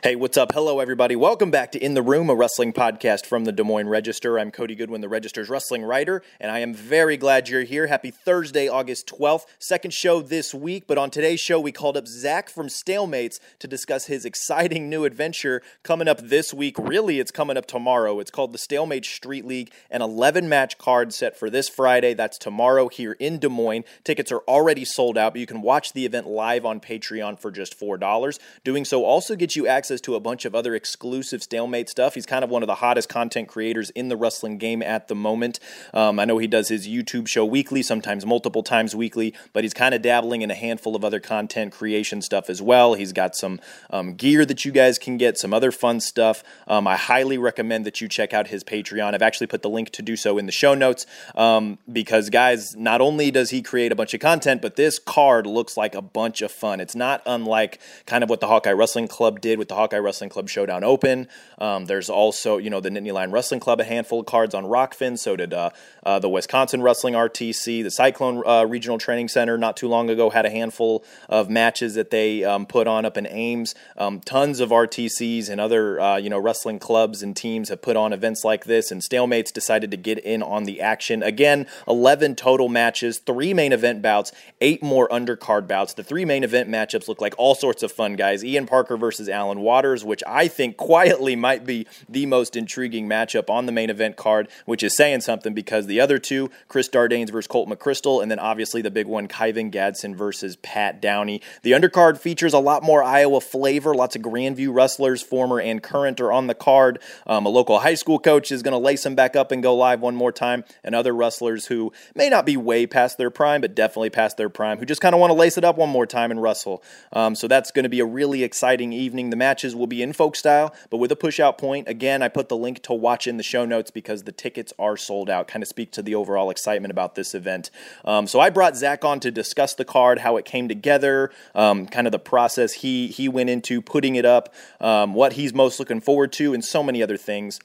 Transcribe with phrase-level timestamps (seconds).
[0.00, 0.52] Hey, what's up?
[0.52, 1.16] Hello, everybody.
[1.16, 4.38] Welcome back to In the Room, a wrestling podcast from the Des Moines Register.
[4.38, 7.88] I'm Cody Goodwin, the Register's wrestling writer, and I am very glad you're here.
[7.88, 9.46] Happy Thursday, August 12th.
[9.58, 13.66] Second show this week, but on today's show, we called up Zach from Stalemates to
[13.66, 16.78] discuss his exciting new adventure coming up this week.
[16.78, 18.20] Really, it's coming up tomorrow.
[18.20, 22.14] It's called the Stalemate Street League, an 11 match card set for this Friday.
[22.14, 23.82] That's tomorrow here in Des Moines.
[24.04, 27.50] Tickets are already sold out, but you can watch the event live on Patreon for
[27.50, 28.38] just $4.
[28.62, 32.14] Doing so also gets you access access to a bunch of other exclusive stalemate stuff.
[32.14, 35.14] He's kind of one of the hottest content creators in the wrestling game at the
[35.14, 35.60] moment.
[35.94, 39.72] Um, I know he does his YouTube show weekly, sometimes multiple times weekly, but he's
[39.72, 42.92] kind of dabbling in a handful of other content creation stuff as well.
[42.92, 46.44] He's got some um, gear that you guys can get, some other fun stuff.
[46.66, 49.14] Um, I highly recommend that you check out his Patreon.
[49.14, 52.76] I've actually put the link to do so in the show notes um, because, guys,
[52.76, 56.02] not only does he create a bunch of content, but this card looks like a
[56.02, 56.78] bunch of fun.
[56.78, 60.30] It's not unlike kind of what the Hawkeye Wrestling Club did with the Hawkeye Wrestling
[60.30, 61.28] Club Showdown Open.
[61.58, 64.64] Um, there's also, you know, the Nittany Lion Wrestling Club, a handful of cards on
[64.64, 65.16] Rokfin.
[65.16, 65.70] So did uh,
[66.04, 67.82] uh, the Wisconsin Wrestling RTC.
[67.82, 71.94] The Cyclone uh, Regional Training Center not too long ago had a handful of matches
[71.94, 73.74] that they um, put on up in Ames.
[73.96, 77.96] Um, tons of RTCs and other, uh, you know, wrestling clubs and teams have put
[77.96, 78.90] on events like this.
[78.90, 81.22] And Stalemates decided to get in on the action.
[81.22, 85.94] Again, 11 total matches, three main event bouts, eight more undercard bouts.
[85.94, 88.44] The three main event matchups look like all sorts of fun, guys.
[88.44, 93.50] Ian Parker versus Alan Waters, which I think quietly might be the most intriguing matchup
[93.50, 97.30] on the main event card, which is saying something because the other two, Chris Dardanes
[97.30, 101.42] versus Colt McCrystal, and then obviously the big one, Kyven Gadson versus Pat Downey.
[101.62, 103.94] The undercard features a lot more Iowa flavor.
[103.94, 106.98] Lots of Grandview wrestlers, former and current, are on the card.
[107.26, 109.76] Um, a local high school coach is going to lace them back up and go
[109.76, 113.60] live one more time, and other wrestlers who may not be way past their prime,
[113.60, 115.90] but definitely past their prime, who just kind of want to lace it up one
[115.90, 116.82] more time and wrestle.
[117.12, 119.30] Um, so that's going to be a really exciting evening.
[119.30, 121.88] The matches will be in folk style, but with a push out point.
[121.88, 124.96] Again, I put the link to watch in the show notes because the tickets are
[124.96, 125.48] sold out.
[125.48, 127.72] Kind of speak to the overall excitement about this event.
[128.04, 131.86] Um, so I brought Zach on to discuss the card, how it came together, um,
[131.86, 135.80] kind of the process he he went into putting it up, um, what he's most
[135.80, 137.58] looking forward to, and so many other things.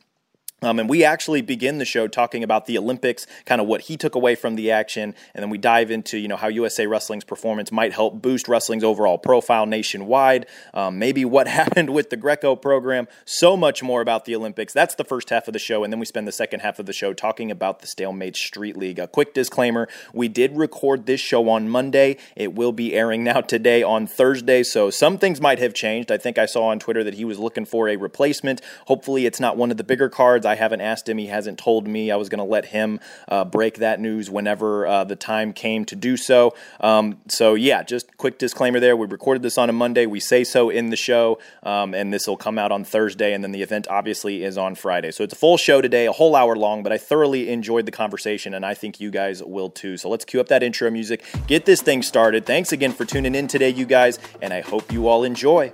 [0.64, 3.98] Um, and we actually begin the show talking about the Olympics, kind of what he
[3.98, 7.26] took away from the action, and then we dive into you know how USA Wrestling's
[7.26, 10.46] performance might help boost wrestling's overall profile nationwide.
[10.74, 13.08] Um, maybe what happened with the Greco program.
[13.26, 14.72] So much more about the Olympics.
[14.72, 16.86] That's the first half of the show, and then we spend the second half of
[16.86, 19.00] the show talking about the Stalemate Street League.
[19.00, 22.18] A quick disclaimer: we did record this show on Monday.
[22.38, 26.10] It will be airing now today on Thursday, so some things might have changed.
[26.10, 28.62] I think I saw on Twitter that he was looking for a replacement.
[28.88, 30.46] Hopefully, it's not one of the bigger cards.
[30.56, 31.18] Haven't asked him.
[31.18, 32.12] He hasn't told me.
[32.12, 35.86] I was going to let him uh, break that news whenever uh, the time came
[35.86, 36.54] to do so.
[36.80, 38.96] Um, so, yeah, just quick disclaimer there.
[38.96, 40.06] We recorded this on a Monday.
[40.06, 43.44] We say so in the show, um, and this will come out on Thursday, and
[43.44, 45.12] then the event obviously is on Friday.
[45.12, 47.92] So, it's a full show today, a whole hour long, but I thoroughly enjoyed the
[47.92, 49.98] conversation, and I think you guys will too.
[49.98, 52.46] So, let's cue up that intro music, get this thing started.
[52.46, 55.72] Thanks again for tuning in today, you guys, and I hope you all enjoy.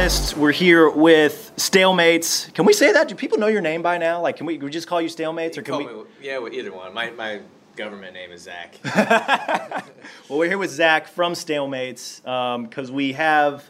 [0.00, 2.52] We're here with Stalemates.
[2.54, 3.06] Can we say that?
[3.06, 4.22] Do people know your name by now?
[4.22, 5.84] Like, can we, we just call you Stalemates, or can we?
[5.84, 6.94] Me, yeah, well, either one.
[6.94, 7.42] My my
[7.76, 8.78] government name is Zach.
[10.26, 12.22] well, we're here with Zach from Stalemates
[12.64, 13.68] because um, we have,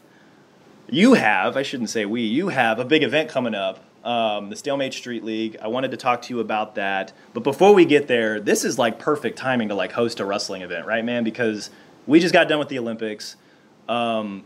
[0.89, 3.83] you have, I shouldn't say we, you have a big event coming up.
[4.05, 5.57] Um, the Stalemate Street League.
[5.61, 7.11] I wanted to talk to you about that.
[7.33, 10.61] But before we get there, this is like perfect timing to like host a wrestling
[10.61, 11.25] event, right, man?
[11.25, 11.69] Because
[12.07, 13.35] we just got done with the Olympics.
[13.89, 14.45] Um,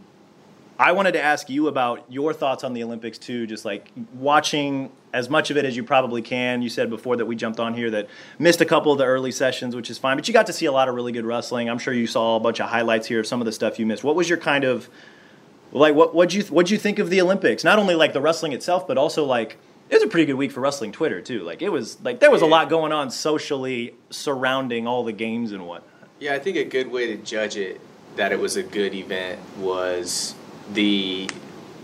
[0.78, 4.92] I wanted to ask you about your thoughts on the Olympics too, just like watching
[5.14, 6.62] as much of it as you probably can.
[6.62, 8.10] You said before that we jumped on here that
[8.40, 10.66] missed a couple of the early sessions, which is fine, but you got to see
[10.66, 11.70] a lot of really good wrestling.
[11.70, 13.86] I'm sure you saw a bunch of highlights here of some of the stuff you
[13.86, 14.04] missed.
[14.04, 14.90] What was your kind of
[15.72, 17.64] like what what you what you think of the Olympics?
[17.64, 19.58] Not only like the wrestling itself, but also like
[19.90, 21.44] it was a pretty good week for wrestling Twitter too.
[21.44, 25.54] Like it was like there was a lot going on socially surrounding all the games
[25.54, 25.84] and what.
[26.20, 27.80] Yeah, I think a good way to judge it
[28.16, 30.36] that it was a good event was
[30.74, 31.30] the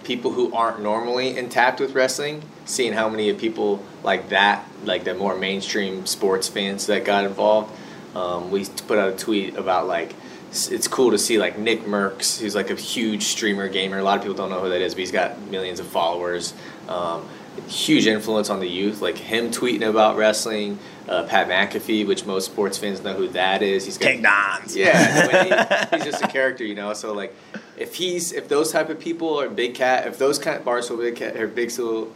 [0.04, 5.14] people who aren't normally intact with wrestling, seeing how many people like that, like the
[5.14, 7.72] more mainstream sports fans that got involved.
[8.16, 10.16] Um, we put out a tweet about like
[10.52, 14.00] it's cool to see like Nick Mercs, who's like a huge streamer gamer.
[14.00, 16.54] A lot of people don't know who that is, but he's got millions of followers.
[16.90, 17.26] Um,
[17.68, 19.02] huge influence on the youth.
[19.02, 23.62] Like him tweeting about wrestling, uh, Pat McAfee, which most sports fans know who that
[23.62, 23.86] is.
[23.86, 24.76] He's got, King Dons.
[24.76, 26.94] Yeah, he, he's just a character, you know.
[26.94, 27.34] So like,
[27.82, 31.00] if he's if those type of people are big cat, if those kind of barstool
[31.00, 32.14] big cat or big stool,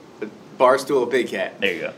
[0.60, 1.60] barstool big cat.
[1.60, 1.94] There you go.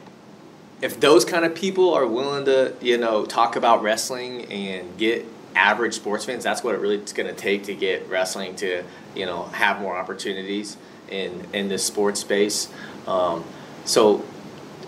[0.82, 5.26] If those kind of people are willing to, you know, talk about wrestling and get
[5.54, 8.84] average sports fans, that's what it really is going to take to get wrestling to,
[9.16, 10.78] you know, have more opportunities
[11.10, 12.70] in in this sports space.
[13.06, 13.44] Um,
[13.84, 14.24] so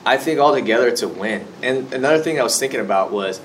[0.05, 1.45] I think altogether it's a win.
[1.61, 3.41] And another thing I was thinking about was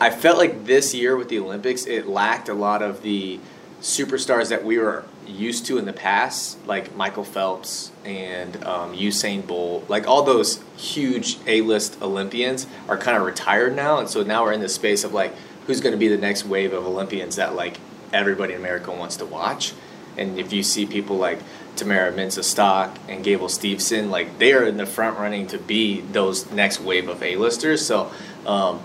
[0.00, 3.40] I felt like this year with the Olympics, it lacked a lot of the
[3.84, 9.46] superstars that we were used to in the past, like Michael Phelps and um, Usain
[9.46, 9.90] Bolt.
[9.90, 14.54] Like all those huge A-list Olympians are kind of retired now, and so now we're
[14.54, 15.34] in the space of like
[15.66, 17.78] who's going to be the next wave of Olympians that like
[18.10, 19.74] everybody in America wants to watch.
[20.16, 21.40] And if you see people like
[21.76, 26.50] Tamara Mensah-Stock and Gable Steveson, like they are in the front running to be those
[26.50, 27.84] next wave of A-listers.
[27.84, 28.10] So
[28.46, 28.80] um,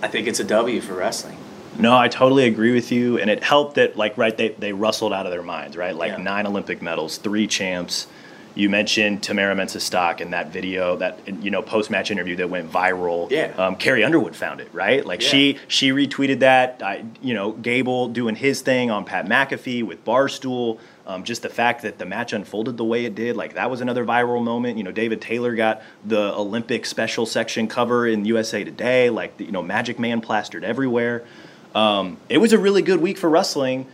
[0.00, 1.38] I think it's a W for wrestling.
[1.78, 5.12] No, I totally agree with you, and it helped that like right they they wrestled
[5.12, 5.94] out of their minds, right?
[5.96, 6.16] Like Yeah.
[6.18, 8.06] nine Olympic medals, three champs.
[8.54, 12.70] You mentioned Tamara Mensah-Stock in that video, that you know post match interview that went
[12.70, 13.30] viral.
[13.30, 13.50] Yeah.
[13.56, 15.04] um, Carrie Underwood found it, right?
[15.04, 15.28] Like Yeah.
[15.28, 16.82] she she retweeted that.
[16.84, 20.78] I, you know, Gable doing his thing on Pat McAfee with Barstool.
[21.04, 23.80] Um, just the fact that the match unfolded the way it did, like that was
[23.80, 24.76] another viral moment.
[24.76, 29.08] You know, David Taylor got the Olympic special section cover in USA Today.
[29.08, 31.24] Like you know, Magic Man plastered everywhere.
[31.74, 33.86] Um, it was a really good week for wrestling.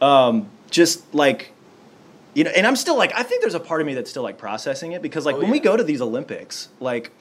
[0.00, 1.52] Um, just like,
[2.34, 4.22] you know, and I'm still like, I think there's a part of me that's still
[4.22, 7.12] like processing it because like Oh, when we go to these Olympics, like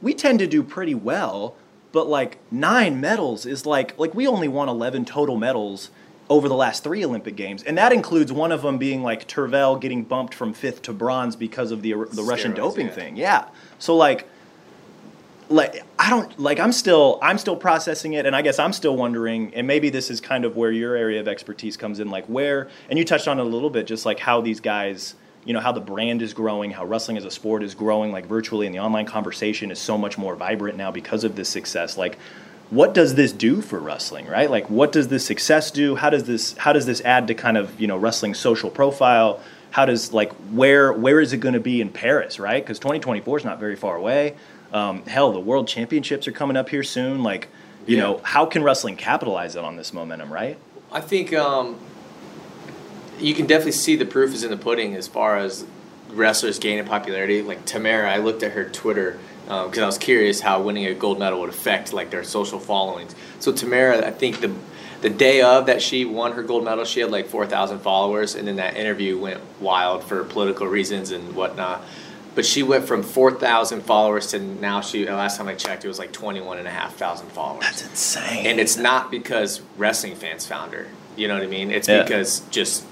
[0.00, 1.56] we tend to do pretty well,
[1.92, 5.90] but like nine medals is like like we only won 11 total medals
[6.28, 9.80] over the last three Olympic games, and that includes one of them being like Tervel
[9.80, 12.92] getting bumped from fifth to bronze because of the the Russian doping yeah.
[12.92, 13.16] thing.
[13.16, 13.48] Yeah,
[13.78, 14.28] so like
[15.48, 18.96] like I don't like I'm still I'm still processing it and I guess I'm still
[18.96, 22.26] wondering and maybe this is kind of where your area of expertise comes in like
[22.26, 25.14] where and you touched on it a little bit just like how these guys
[25.44, 28.26] you know how the brand is growing how wrestling as a sport is growing like
[28.26, 31.96] virtually and the online conversation is so much more vibrant now because of this success.
[31.96, 32.18] Like
[32.70, 34.50] what does this do for wrestling right?
[34.50, 35.94] Like what does this success do?
[35.94, 39.40] How does this how does this add to kind of you know wrestling's social profile?
[39.70, 42.62] How does like where where is it going to be in Paris right?
[42.64, 44.34] Because 2024 is not very far away
[44.72, 47.48] um, hell the world championships are coming up here soon like
[47.86, 48.02] you Yeah.
[48.02, 50.58] know how can wrestling capitalize on this momentum right
[50.92, 51.76] I think um,
[53.18, 55.64] you can definitely see the proof is in the pudding as far as
[56.10, 57.42] wrestlers gaining popularity.
[57.42, 61.18] Like Tamara, I looked at her Twitter because I was curious how winning a gold
[61.18, 63.14] medal would affect like their social followings.
[63.40, 64.52] So Tamara, I think the
[65.02, 68.34] the day of that she won her gold medal, she had like four thousand followers,
[68.34, 71.82] and then that interview went wild for political reasons and whatnot.
[72.36, 75.08] But she went from four thousand followers to now she.
[75.10, 77.64] Last time I checked, it was like twenty one and a half thousand followers.
[77.64, 80.86] That's insane And it's not because wrestling fans found her.
[81.16, 81.70] You know what I mean?
[81.72, 82.02] It's Yeah.
[82.02, 82.84] because just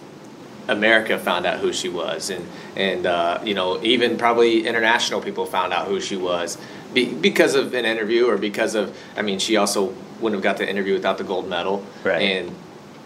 [0.67, 5.45] America found out who she was, and and uh, you know even probably international people
[5.45, 6.57] found out who she was
[6.95, 10.57] be, because of an interview or because of I mean she also wouldn't have got
[10.57, 11.85] the interview without the gold medal.
[12.03, 12.23] Right.
[12.23, 12.55] And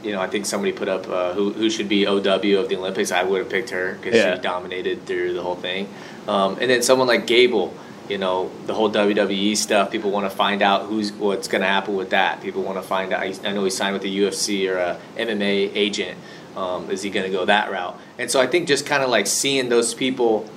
[0.02, 2.76] you know I think somebody put up uh, who who should be OW of the
[2.76, 3.10] Olympics.
[3.12, 4.36] I would have picked her because Yeah.
[4.36, 5.88] she dominated through the whole thing.
[6.26, 7.74] Um, and then someone like Gable.
[8.08, 9.90] You know the whole WWE stuff.
[9.90, 12.40] People want to find out who's what's going to happen with that.
[12.40, 13.22] People want to find out.
[13.44, 16.17] I know he signed with the UFC or a MMA agent.
[16.56, 18.00] Um, is he going to go that route?
[18.19, 20.48] And so I think just kind of like seeing those people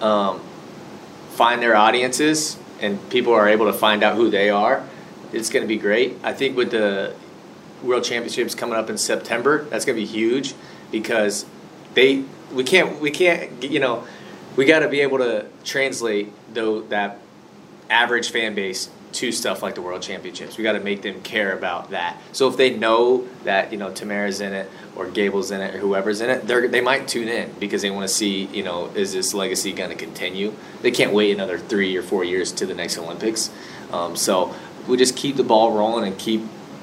[0.00, 0.40] um,
[1.30, 4.82] find their audiences and people are able to find out who they are,
[5.32, 6.16] it's going to be great.
[6.24, 7.14] I think with the
[7.82, 10.54] World Championships coming up in September, that's going to be huge
[10.90, 11.46] because
[11.94, 14.06] they we can't we can't you know
[14.56, 17.18] we got to be able to translate though that
[17.90, 20.58] average fan base to stuff like the World Championships.
[20.58, 22.20] We got to make them care about that.
[22.32, 25.78] So if they know that you know Tamara's in it or Gable's in it or
[25.78, 28.86] whoever's in it, they they might tune in because they want to see you know
[28.94, 30.52] is this legacy going to continue?
[30.82, 33.50] They can't wait another three or four years to the next Olympics.
[33.92, 34.54] Um, so
[34.86, 36.42] we just keep the ball rolling and keep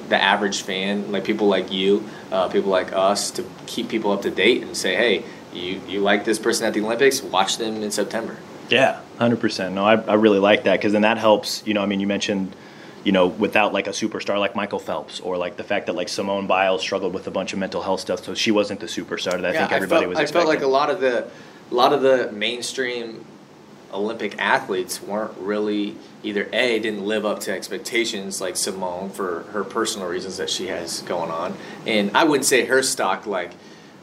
[0.09, 4.21] the average fan, like people like you, uh, people like us, to keep people up
[4.23, 7.21] to date and say, hey, you, you like this person at the Olympics?
[7.21, 8.37] Watch them in September.
[8.69, 9.75] Yeah, hundred percent.
[9.75, 11.65] No, I, I really like that because then that helps.
[11.65, 12.55] You know, I mean, you mentioned,
[13.03, 16.09] you know, without like a superstar like Michael Phelps or like the fact that like
[16.09, 19.39] Simone Biles struggled with a bunch of mental health stuff, so she wasn't the superstar
[19.41, 20.17] that I think everybody felt, was.
[20.17, 20.47] I expecting.
[20.47, 21.27] felt like a lot of the,
[21.71, 23.25] a lot of the mainstream
[23.93, 29.63] Olympic athletes weren't really either a didn't live up to expectations like Simone for her
[29.63, 33.51] personal reasons that she has going on, and I wouldn't say her stock like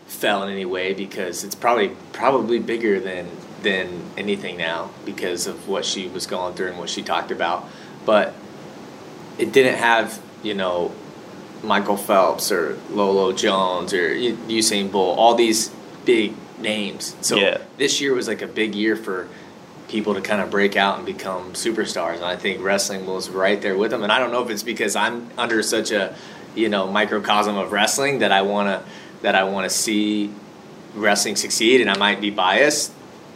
[0.06, 3.28] fell in any way because it's probably probably bigger than
[3.62, 7.68] than anything now because of what she was going through and what she talked about.
[8.06, 8.34] But
[9.38, 10.92] it didn't have, you know,
[11.62, 15.70] Michael Phelps or Lolo Jones or Usain Bolt, all these
[16.04, 17.14] big names.
[17.20, 17.58] So Yeah.
[17.76, 19.28] this year was like a big year for
[19.90, 22.16] people to kind of break out and become superstars.
[22.16, 24.04] And I think wrestling was right there with them.
[24.04, 26.14] And I don't know if it's because I'm under such a,
[26.54, 28.88] you know, microcosm of wrestling that I want to
[29.22, 30.32] that I want to see
[30.94, 32.92] wrestling succeed and I might be biased,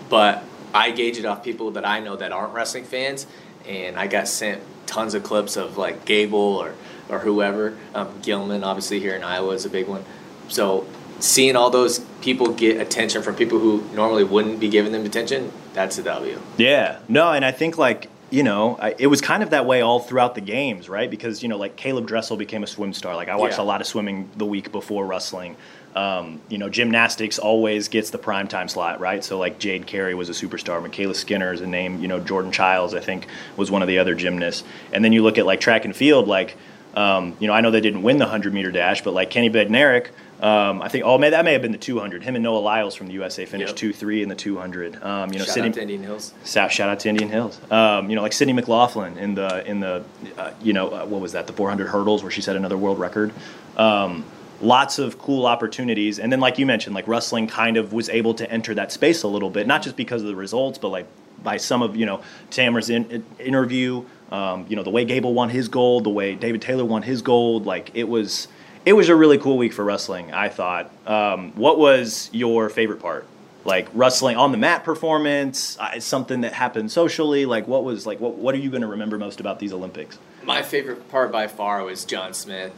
[0.09, 0.43] but
[0.73, 3.27] I gauge it off people that I know that aren't wrestling fans
[3.67, 6.75] and I got sent tons of clips of like Gable or
[7.09, 10.05] or whoever, um, Gilman obviously here in Iowa is a big one.
[10.49, 10.87] So
[11.25, 15.51] seeing all those people get attention from people who normally wouldn't be giving them attention,
[15.73, 16.39] that's a W.
[16.59, 19.81] Yeah, no, and I think like you know, I, it was kind of that way
[19.81, 21.09] all throughout the games, right?
[21.09, 23.15] Because you know, like Caeleb Dressel became a swim star.
[23.15, 23.65] Like I watched Yeah.
[23.65, 25.57] a lot of swimming the week before wrestling.
[25.95, 29.23] Um, you know, gymnastics always gets the prime time slot, right?
[29.23, 30.85] So like Jade Carey was a superstar.
[30.85, 32.01] MyKayla Skinner is a name.
[32.01, 34.65] You know, Jordan Childs I think was one of the other gymnasts.
[34.93, 36.57] And then you look at like track and field, like
[36.95, 39.51] um, you know, I know they didn't win the hundred meter dash, but like Kenny
[39.51, 40.09] Bednarek.
[40.41, 42.23] Um, I think oh, may, that may have been the 200.
[42.23, 43.77] Him and Noah Lyles from the USA finished Yep.
[43.77, 45.03] two three in the 200.
[45.03, 46.35] Um, you know, Shout Sydney, out to Indian Hills.
[46.45, 47.59] Shout, shout out to Indian Hills.
[47.71, 50.05] Um, you know, like Sydney McLaughlin in the in the
[50.37, 52.99] uh, you know uh, what was that the 400 hurdles where she set another world
[52.99, 53.33] record.
[53.77, 54.25] Um,
[54.61, 58.35] lots of cool opportunities, and then like you mentioned, like wrestling kind of was able
[58.35, 61.07] to enter that space a little bit, not just because of the results, but like
[61.43, 62.21] by some of you know
[62.51, 64.05] Tamara's in, in- interview.
[64.35, 67.23] Um, you know the way Gable won his gold, the way David Taylor won his
[67.23, 67.67] gold.
[67.67, 68.49] Like it was
[68.85, 70.33] it was a really cool week for wrestling.
[70.33, 70.91] I thought.
[71.07, 73.27] Um, what was your favorite part?
[73.67, 78.21] like wrestling on the mat performance uh, something that happened socially like what was like
[78.21, 81.47] what, what are you going to remember most about these olympics My favorite part by
[81.47, 82.75] far was John Smith.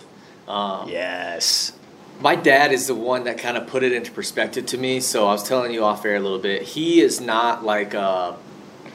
[0.47, 1.73] Um, yes
[2.21, 5.01] My dad is the one that kind of put it into perspective to me.
[5.01, 6.63] So I was telling you off air a little bit.
[6.63, 8.37] He is not like a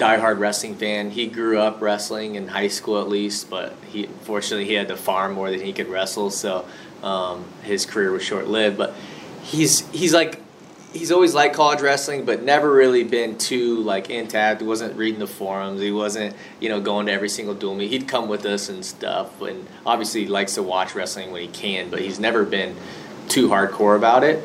[0.02, 1.12] diehard wrestling fan.
[1.12, 4.98] He grew up wrestling in high school at least, but he fortunately he had to
[4.98, 6.32] farm more than he could wrestle.
[6.32, 6.66] So
[7.04, 8.78] um, his career was short lived.
[8.78, 8.96] But
[9.44, 10.42] he's he's like
[10.92, 14.62] he's always liked college wrestling, but never really been too like intact.
[14.62, 15.80] He wasn't reading the forums.
[15.82, 17.92] He wasn't you know going to every single dual meet.
[17.92, 19.40] He'd come with us and stuff.
[19.42, 22.76] And obviously he likes to watch wrestling when he can, but he's never been
[23.28, 24.44] too hardcore about it.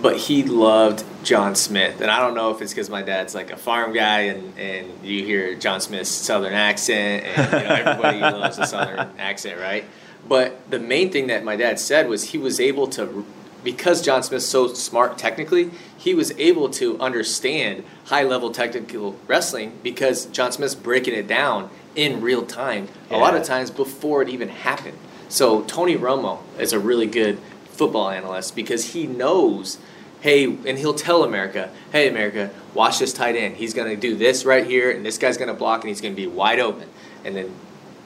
[0.00, 3.52] But he loved John Smith, and I don't know if it's because my dad's like
[3.52, 8.20] a farm guy, and, and you hear John Smith's southern accent, and you know, everybody
[8.20, 9.84] loves a southern accent, right?
[10.28, 13.24] But the main thing that my dad said was he was able to,
[13.62, 19.78] because John Smith's so smart technically, he was able to understand high level technical wrestling
[19.82, 24.28] because John Smith's breaking it down in real time, a lot of times before it
[24.28, 24.98] even happened.
[25.28, 27.38] So Tony Romo is a really good
[27.74, 29.78] football analyst because he knows,
[30.20, 33.56] hey, and he'll tell America, hey, America, watch this tight end.
[33.56, 36.00] He's going to do this right here, and this guy's going to block, and he's
[36.00, 36.88] going to be wide open.
[37.24, 37.54] And then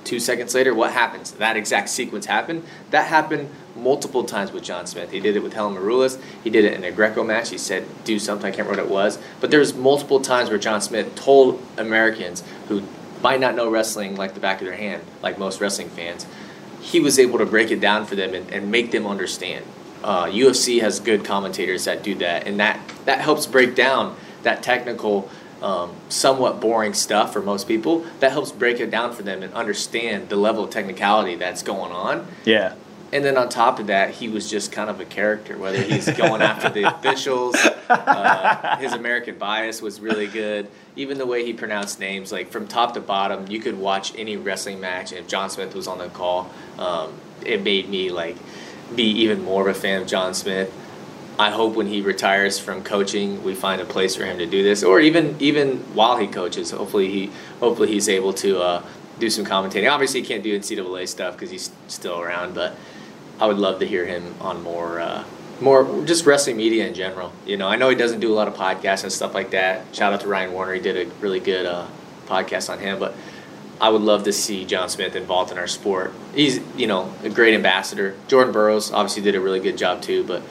[0.04, 1.32] two seconds later, what happens?
[1.32, 2.64] That exact sequence happened.
[2.90, 5.10] That happened multiple times with John Smith.
[5.10, 6.20] He did it with Helen Maroulis.
[6.42, 7.50] He did it in a Greco match.
[7.50, 8.46] He said, do something.
[8.46, 9.18] I can't remember what it was.
[9.40, 12.82] But there's multiple times where John Smith told Americans who
[13.22, 16.26] might not know wrestling like the back of their hand, like most wrestling fans,
[16.80, 19.64] he was able to break it down for them and, and make them understand.
[20.02, 24.62] Uh, UFC has good commentators that do that, and that, that helps break down that
[24.62, 25.28] technical,
[25.60, 28.06] um, somewhat boring stuff for most people.
[28.20, 31.92] That helps break it down for them and understand the level of technicality that's going
[31.92, 32.28] on.
[32.44, 32.74] yeah
[33.12, 35.56] And then on top of that, he was just kind of a character.
[35.56, 37.56] Whether he's going after the officials,
[37.88, 40.68] uh, his American bias was really good.
[40.94, 44.36] Even the way he pronounced names, like from top to bottom, you could watch any
[44.36, 45.12] wrestling match.
[45.12, 48.36] And if John Smith was on the call, um, it made me like
[48.94, 50.72] be even more of a fan of John Smith.
[51.38, 54.62] I hope when he retires from coaching, we find a place for him to do
[54.64, 56.72] this, or even even while he coaches.
[56.72, 58.82] Hopefully he hopefully he's able to uh,
[59.18, 59.90] do some commentating.
[59.90, 62.76] Obviously, he can't do NCAA stuff because he's still around, but
[63.40, 65.24] I would love to hear him on more uh,
[65.60, 67.32] more just wrestling media in general.
[67.46, 69.94] You know, I know he doesn't do a lot of podcasts and stuff like that.
[69.94, 71.86] Shout out to Ryan Warner; he did a really good uh,
[72.26, 73.14] podcast on him, but.
[73.80, 76.12] I would love to see John Smith involved in our sport.
[76.34, 78.16] He's, you know, a great ambassador.
[78.26, 80.42] Jordan Burroughs obviously did a really good job too, but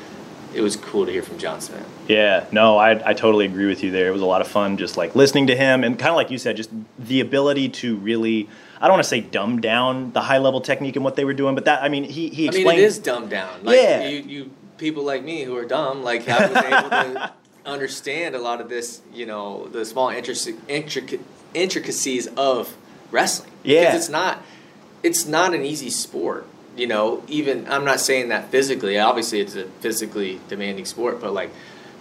[0.56, 1.86] it was cool to hear from John Smith.
[2.08, 4.77] yeah no I, I totally agree with you there it was a lot of fun
[4.77, 7.98] just like listening to him and kind of like you said just the ability to
[7.98, 8.48] really
[8.79, 11.34] i don't want to say dumb down the high level technique and what they were
[11.34, 13.63] doing but that i mean he, he explained I mean, it is dumbed down.
[13.63, 14.07] Like, Yeah.
[14.07, 17.34] You, you people like me who are dumb, like, I was able to
[17.65, 21.19] understand a lot of this, you know, the small intric-
[21.53, 22.75] intricacies of
[23.12, 23.51] wrestling.
[23.63, 23.86] Yeah.
[23.86, 24.41] Because it's not,
[25.03, 26.48] it's not an easy sport.
[26.75, 29.00] You know, even I'm not saying that physically.
[29.00, 31.50] Obviously, it's a physically demanding sport, but like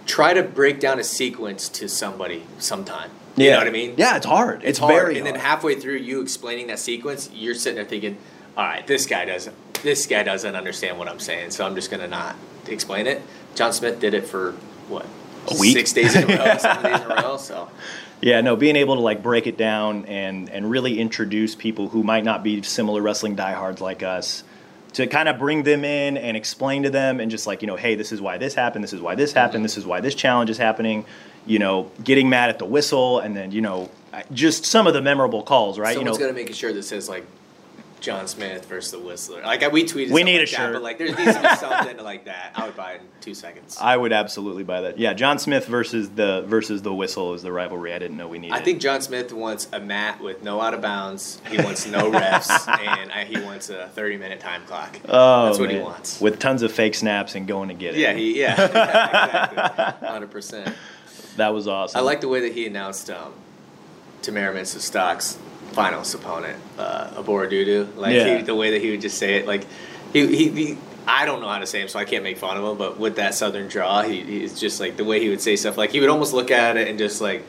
[0.05, 3.09] try to break down a sequence to somebody sometime.
[3.37, 3.93] You know what I mean?
[3.97, 4.61] Yeah, it's hard.
[4.61, 4.93] It's, It's hard.
[4.93, 5.35] very and hard.
[5.35, 8.17] then halfway through you explaining that sequence, you're sitting there thinking,
[8.57, 9.55] "All right, this guy doesn't.
[9.83, 12.35] This guy doesn't understand what I'm saying, so I'm just gonna not
[12.67, 13.21] explain it."
[13.55, 14.53] John Smith did it for
[14.89, 15.05] what?
[15.49, 15.77] A week?
[15.77, 17.37] Six days in a row, seven days in a row.
[17.37, 17.69] So
[18.21, 22.03] Yeah, no, being able to like break it down and and really introduce people who
[22.03, 24.43] might not be similar wrestling diehards like us
[24.93, 27.75] to kind of bring them in and explain to them and just like, you know,
[27.75, 29.63] hey, this is why this happened, this is why this happened, mm-hmm.
[29.63, 31.05] this is why this challenge is happening,
[31.47, 33.89] you know, getting mad at the whistle and then, you know,
[34.31, 35.95] just some of the memorable calls, right?
[35.95, 37.25] someone's you know, gonna make a shirt that says like
[37.99, 39.41] John Smith versus the Whistler.
[39.41, 40.73] Like we tweeted, We need a like that, shirt.
[40.73, 42.51] but like there needs to be something like that.
[42.55, 43.77] I would buy it in two seconds.
[43.81, 44.99] I would absolutely buy that.
[44.99, 48.37] Yeah, John Smith versus the versus the whistle is the rivalry I didn't know we
[48.37, 48.55] needed.
[48.55, 51.41] I think John Smith wants a mat with no out of bounds.
[51.49, 54.99] He wants no refs, and I, he wants a 30 minute time clock.
[55.09, 56.21] oh, That's what he wants.
[56.21, 57.99] With tons of fake snaps and going to get it.
[57.99, 60.75] Yeah, he yeah, exactly, hundred percent.
[61.37, 61.97] That was awesome.
[61.99, 63.33] I like the way that he announced um,
[64.21, 65.37] Tamara Stock's
[65.71, 67.95] finals opponent, uh, Oborududu.
[67.95, 68.37] Like Yeah.
[68.37, 69.65] he, the way that he would just say it, like
[70.13, 70.77] he, he, he
[71.07, 72.77] I don't know how to say him, so I can't make fun of him.
[72.77, 75.77] But with that southern draw, he, he's just like the way he would say stuff.
[75.77, 77.43] Like he would almost look at it and just like,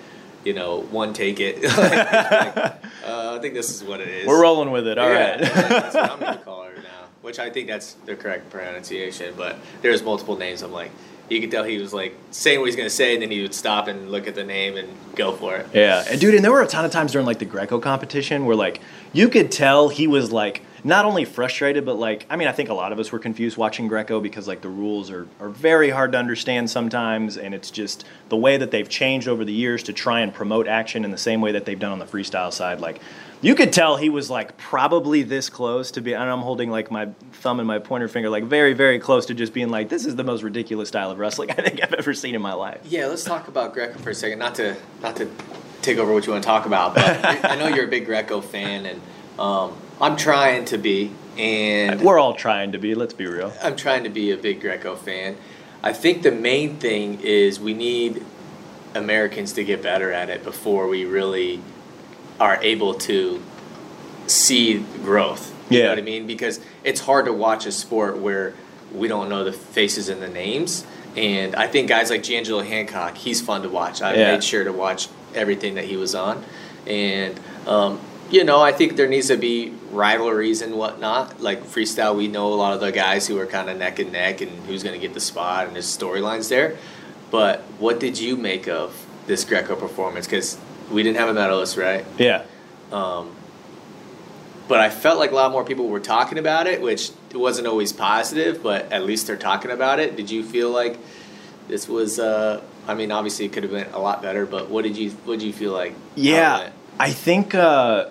[0.45, 1.62] you know, one take it.
[1.76, 1.76] like,
[3.07, 4.26] uh, I think this is what it is.
[4.26, 4.99] We're rolling with it.
[4.99, 5.40] All yeah, right.
[5.40, 7.07] that's what I'm gonna call her now.
[7.23, 9.35] Which I think that's the correct pronunciation.
[9.37, 10.62] But there's multiple names.
[10.62, 10.92] I'm like,
[11.30, 13.54] you could tell he was like saying what he's gonna say, and then he would
[13.54, 15.66] stop and look at the name and go for it.
[15.73, 18.44] Yeah, and dude, and there were a ton of times during like the Greco competition
[18.44, 18.80] where like
[19.12, 22.68] you could tell he was like not only frustrated, but like I mean, I think
[22.68, 25.90] a lot of us were confused watching Greco because like the rules are are very
[25.90, 29.82] hard to understand sometimes, and it's just the way that they've changed over the years
[29.85, 32.52] to try and promote action in the same way that they've done on the freestyle
[32.52, 32.80] side.
[32.80, 33.00] Like
[33.40, 36.12] you could tell he was like probably this close to be.
[36.14, 39.35] And I'm holding like my thumb and my pointer finger like very very close to
[39.35, 42.14] just being like this is the most ridiculous style of wrestling I think I've ever
[42.14, 42.80] seen in my life.
[42.85, 44.38] Yeah, let's talk about Greco for a second.
[44.38, 45.30] Not to not to
[45.83, 48.40] take over what you want to talk about, but I know you're a big Greco
[48.40, 49.00] fan, and
[49.38, 52.95] um, I'm trying to be, and We're all trying to be.
[52.95, 53.52] Let's be real.
[53.62, 55.37] I'm trying to be a big Greco fan.
[55.83, 58.24] I think the main thing is we need
[58.94, 61.62] Americans to get better at it before we really
[62.40, 63.42] are able to
[64.27, 65.55] see growth.
[65.70, 65.85] You Yeah.
[65.85, 66.27] know what I mean?
[66.27, 68.55] Because it's hard to watch a sport where
[68.94, 70.85] we don't know the faces and the names.
[71.16, 74.01] And I think guys like G'Angelo Hancock, he's fun to watch.
[74.03, 74.33] I Yeah.
[74.33, 76.44] made sure to watch everything that he was on.
[76.87, 77.98] And, um,
[78.31, 81.42] you know, I think there needs to be rivalries and whatnot.
[81.42, 84.12] Like freestyle, we know a lot of the guys who are kind of neck and
[84.12, 86.77] neck and who's going to get the spot and there's storylines there.
[87.31, 88.94] But what did you make of
[89.27, 90.27] this Greco performance?
[90.27, 90.57] Because
[90.90, 92.05] we didn't have a medalist, right?
[92.18, 92.44] Yeah.
[92.92, 93.35] Um,
[94.68, 97.92] but I felt like a lot more people were talking about it, which wasn't always
[97.92, 100.16] positive, but at least they're talking about it.
[100.16, 100.98] Did you feel like
[101.68, 102.18] this was?
[102.18, 105.11] Uh, I mean, obviously it could have been a lot better, but what did you
[105.24, 105.94] what did you feel like?
[106.14, 106.70] Yeah.
[107.01, 108.09] I think uh,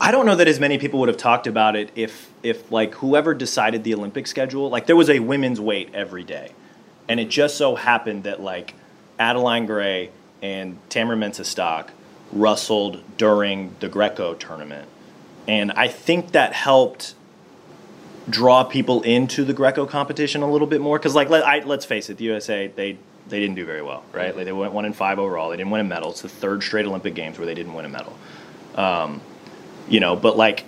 [0.00, 2.94] I don't know that as many people would have talked about it if if like
[2.96, 6.52] whoever decided the Olympic schedule, like there was a women's weight every day,
[7.08, 8.74] and it just so happened that like
[9.18, 10.10] Adeline Gray
[10.42, 11.92] and Tamara Mensah Stock
[12.32, 14.88] wrestled during the Greco tournament,
[15.46, 17.14] and I think that helped
[18.28, 21.84] draw people into the Greco competition a little bit more because like let, I, let's
[21.84, 24.34] face it, the USA they they didn't do very well, right?
[24.36, 25.50] Like they went one in five overall.
[25.50, 26.10] They didn't win a medal.
[26.10, 28.16] It's the third straight Olympic Games where they didn't win a medal.
[28.74, 29.20] Um,
[29.88, 30.64] you know, but like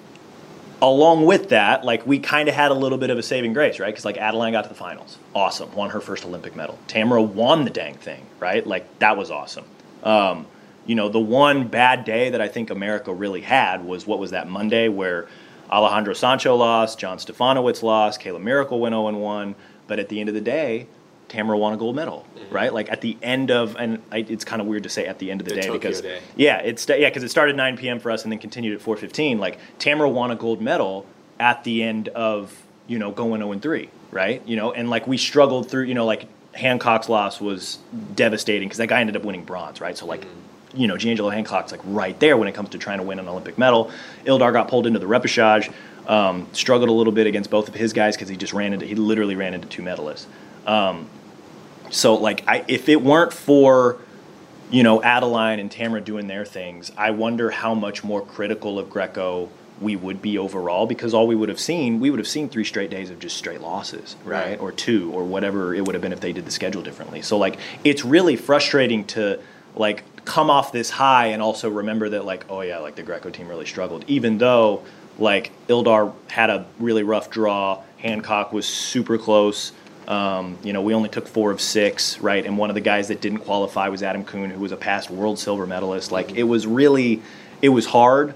[0.81, 3.79] along with that, like we kind of had a little bit of a saving grace,
[3.81, 3.89] right?
[3.89, 6.79] Because like Adeline got to the finals, awesome, won her first Olympic medal.
[6.87, 8.67] Tamara won the dang thing, right?
[8.67, 9.65] Like that was awesome.
[10.03, 10.47] Um,
[10.87, 14.31] you know, the one bad day that I think America really had was what was
[14.31, 15.29] that Monday where
[15.71, 19.55] Alejandro Sancho lost, John Stefanowicz lost, Kayla Miracle went 0 1,
[19.87, 20.87] but at the end of the day,
[21.29, 22.73] Tamara won a gold medal, right?
[22.73, 25.31] Like at the end of, and I, it's kind of weird to say at the
[25.31, 26.21] end of the, The day Tokyo because day.
[26.37, 28.01] yeah, it's yeah because it started 9 p.m.
[28.01, 29.39] for us and then continued at 4:15.
[29.39, 31.05] Like Tamara won a gold medal
[31.39, 34.43] at the end of you know going 0 3, right?
[34.47, 35.85] You know, and like we struggled through.
[35.85, 37.79] You know, like Hancock's loss was
[38.15, 39.97] devastating because that guy ended up winning bronze, right?
[39.97, 40.27] So like.
[40.75, 43.27] You know, G'Angelo Hancock's like right there when it comes to trying to win an
[43.27, 43.91] Olympic medal.
[44.27, 45.73] Ildar got pulled into the repechage,
[46.07, 48.85] um, struggled a little bit against both of his guys because he just ran into
[48.85, 50.27] he literally ran into two medalists.
[50.67, 51.09] Um,
[51.91, 53.99] so like I if it weren't for
[54.71, 58.91] you know Adeline and Tamara doing their things, I wonder how much more critical of
[58.91, 59.49] Greco
[59.81, 62.65] we would be overall because all we would have seen we would have seen three
[62.65, 64.51] straight days of just straight losses, right?
[64.51, 64.61] Right.
[64.61, 67.23] Or two or whatever it would have been if they did the schedule differently.
[67.23, 69.41] So like it's really frustrating to
[69.77, 73.31] like come off this high and also remember that like oh yeah like the Greco
[73.31, 74.83] team really struggled even though
[75.19, 79.73] like Ildar had a really rough draw, Hancock was super close.
[80.09, 82.45] Um, you know, we only took four of six, right?
[82.45, 85.11] And one of the guys that didn't qualify was Adam Coon, who was a past
[85.11, 86.11] world silver medalist.
[86.11, 87.23] Like it was really,
[87.61, 88.35] it was hard.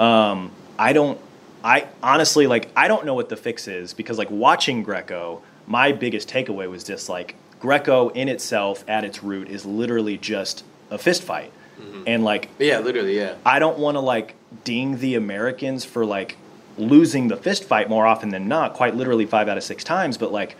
[0.00, 1.18] Um, I don't,
[1.64, 5.92] I honestly like I don't know what the fix is because like watching Greco, my
[5.92, 10.98] biggest takeaway was just like Greco in itself at its root is literally just a
[10.98, 11.52] fist fight,
[12.06, 13.36] and like Yeah, literally, yeah.
[13.46, 16.36] I don't want to like ding the Americans for like
[16.76, 20.18] losing the fist fight more often than not, quite literally five out of six times.
[20.18, 20.56] But like,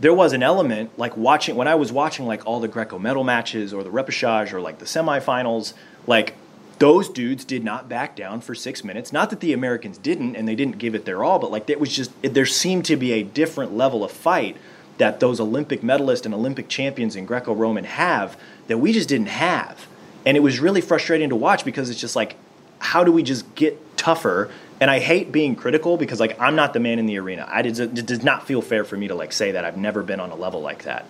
[0.00, 3.22] there was an element like watching when I was watching like all the Greco medal
[3.22, 5.74] matches or the repechage or like the semifinals,
[6.06, 6.34] like
[6.78, 9.12] those dudes did not back down for six minutes.
[9.12, 11.78] Not that the Americans didn't and they didn't give it their all, but like it
[11.78, 14.56] was just it, there seemed to be a different level of fight
[14.96, 19.86] that those Olympic medalists and Olympic champions in Greco-Roman have that we just didn't have.
[20.26, 22.36] And it was really frustrating to watch because it's just like,
[22.78, 24.50] how do we just get tougher?
[24.80, 27.46] And I hate being critical because like I'm not the man in the arena.
[27.50, 30.02] I did, it does not feel fair for me to like say that I've never
[30.02, 31.04] been on a level like that.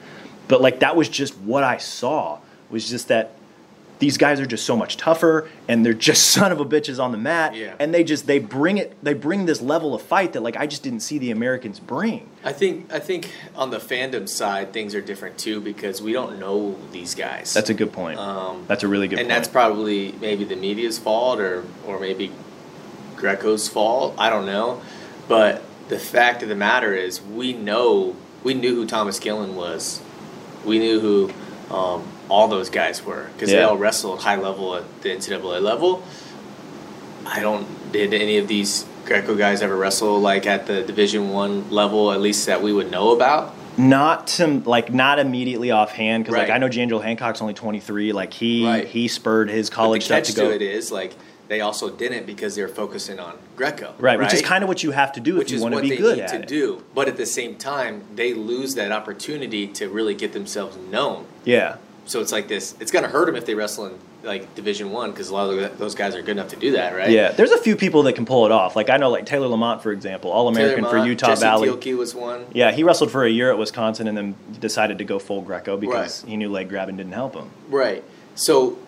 [0.49, 3.33] But like that was just what I saw was just that
[4.01, 7.13] these guys are just so much tougher and they're just son of a bitches on
[7.13, 7.75] the mat Yeah.
[7.79, 10.67] and they just they bring it they bring this level of fight that like I
[10.67, 12.29] just didn't see the Americans bring.
[12.43, 16.41] I think I think on the fandom side things are different too because we don't
[16.41, 17.53] know these guys.
[17.55, 18.19] That's a good point.
[18.19, 19.37] Um, that's a really good and point.
[19.37, 22.33] that's probably maybe the media's fault or or maybe
[23.21, 24.15] Greco's fault.
[24.19, 24.81] I don't know,
[25.29, 30.01] but the fact of the matter is, we know we knew who Thomas Gilman was.
[30.65, 31.31] We knew who
[31.75, 36.03] um, all those guys were because they all wrestled high level at the NCAA level.
[37.27, 37.93] I don't.
[37.93, 42.21] Did any of these Greco guys ever wrestle like at the Division One level, at
[42.21, 43.55] least that we would know about?
[43.77, 46.55] not to like not immediately offhand because like Right.
[46.55, 48.13] I know G'Angelo Hancock's only 23.
[48.13, 48.87] Like he Right.
[48.87, 51.15] he spurred his college stuff to to, go it is like
[51.51, 54.83] they also didn't because they were focusing on Greco, right, which is kind of what
[54.83, 56.23] you have to do which if you is want to what be they good need
[56.23, 56.47] at to it.
[56.49, 56.83] do.
[56.95, 61.27] But at the same time, they lose that opportunity to really get themselves known.
[61.45, 62.75] Yeah, So it's like this.
[62.81, 65.79] It's gonna hurt them if they wrestle in like Division One because a lot of
[65.79, 67.09] those guys are good enough to do that, right?
[67.11, 67.31] yeah.
[67.33, 68.77] There's a few people that can pull it off.
[68.77, 71.69] Like I know like Taylor Lamont for example, All American for Utah Jesse Valley.
[71.69, 72.45] Thielke was one.
[72.53, 75.77] Yeah, he wrestled for a year at Wisconsin and then decided to go full Greco
[75.77, 76.31] because Right.
[76.31, 77.51] he knew leg grabbing didn't help him.
[77.69, 78.05] Right.
[78.37, 78.79] So,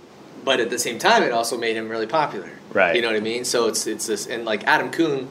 [0.44, 2.50] but at the same time, it also made him really popular.
[2.72, 2.96] Right.
[2.96, 3.44] You know what I mean?
[3.44, 5.28] So it's it's this and like Adam Coon,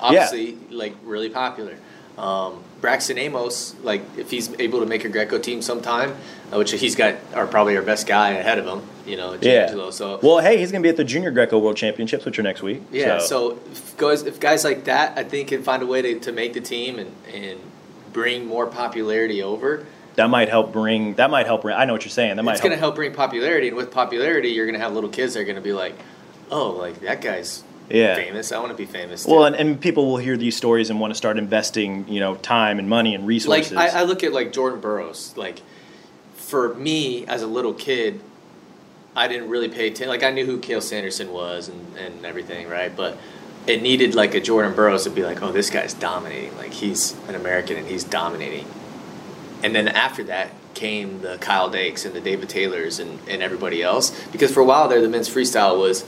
[0.00, 1.76] obviously like really popular.
[2.18, 6.16] Um, Braxton Amos, like if he's able to make a Greco team sometime,
[6.52, 8.82] uh, which he's got, are probably our best guy ahead of him.
[9.06, 9.90] You know, Yeah.
[9.90, 12.62] So Well, hey, he's gonna be at the Junior Greco World Championships, which are next
[12.62, 12.82] week.
[12.90, 13.18] yeah.
[13.18, 16.32] So, if guys, if guys like that, I think can find a way to, to
[16.32, 17.60] make the team and and
[18.12, 19.86] bring more popularity over.
[20.16, 21.14] That might help bring.
[21.14, 21.62] That might help.
[21.62, 22.36] bring- I know what you're saying.
[22.36, 24.92] That might it's going to help bring popularity, and with popularity, you're going to have
[24.92, 25.94] little kids that are going to be like,
[26.50, 28.16] "Oh, like that guy's Yeah.
[28.16, 28.50] famous.
[28.52, 29.30] I want to be famous." Too.
[29.32, 32.34] Well, and, and people will hear these stories and want to start investing, you know,
[32.36, 33.72] time and money and like resources.
[33.76, 35.34] I, I look at like Jordan Burroughs.
[35.36, 35.62] Like
[36.34, 38.20] for me as a little kid,
[39.14, 40.08] I didn't really pay attention.
[40.08, 42.94] Like I knew who Cael Sanderson was and, and everything, right?
[42.94, 43.16] But
[43.66, 46.56] it needed like a Jordan Burroughs to be like, "Oh, this guy's dominating.
[46.56, 48.66] Like he's an American and he's dominating."
[49.62, 53.82] And then after that came the Kyle Dakes and the David Taylors and, and everybody
[53.82, 54.18] else.
[54.32, 56.04] Because for a while there, the men's freestyle was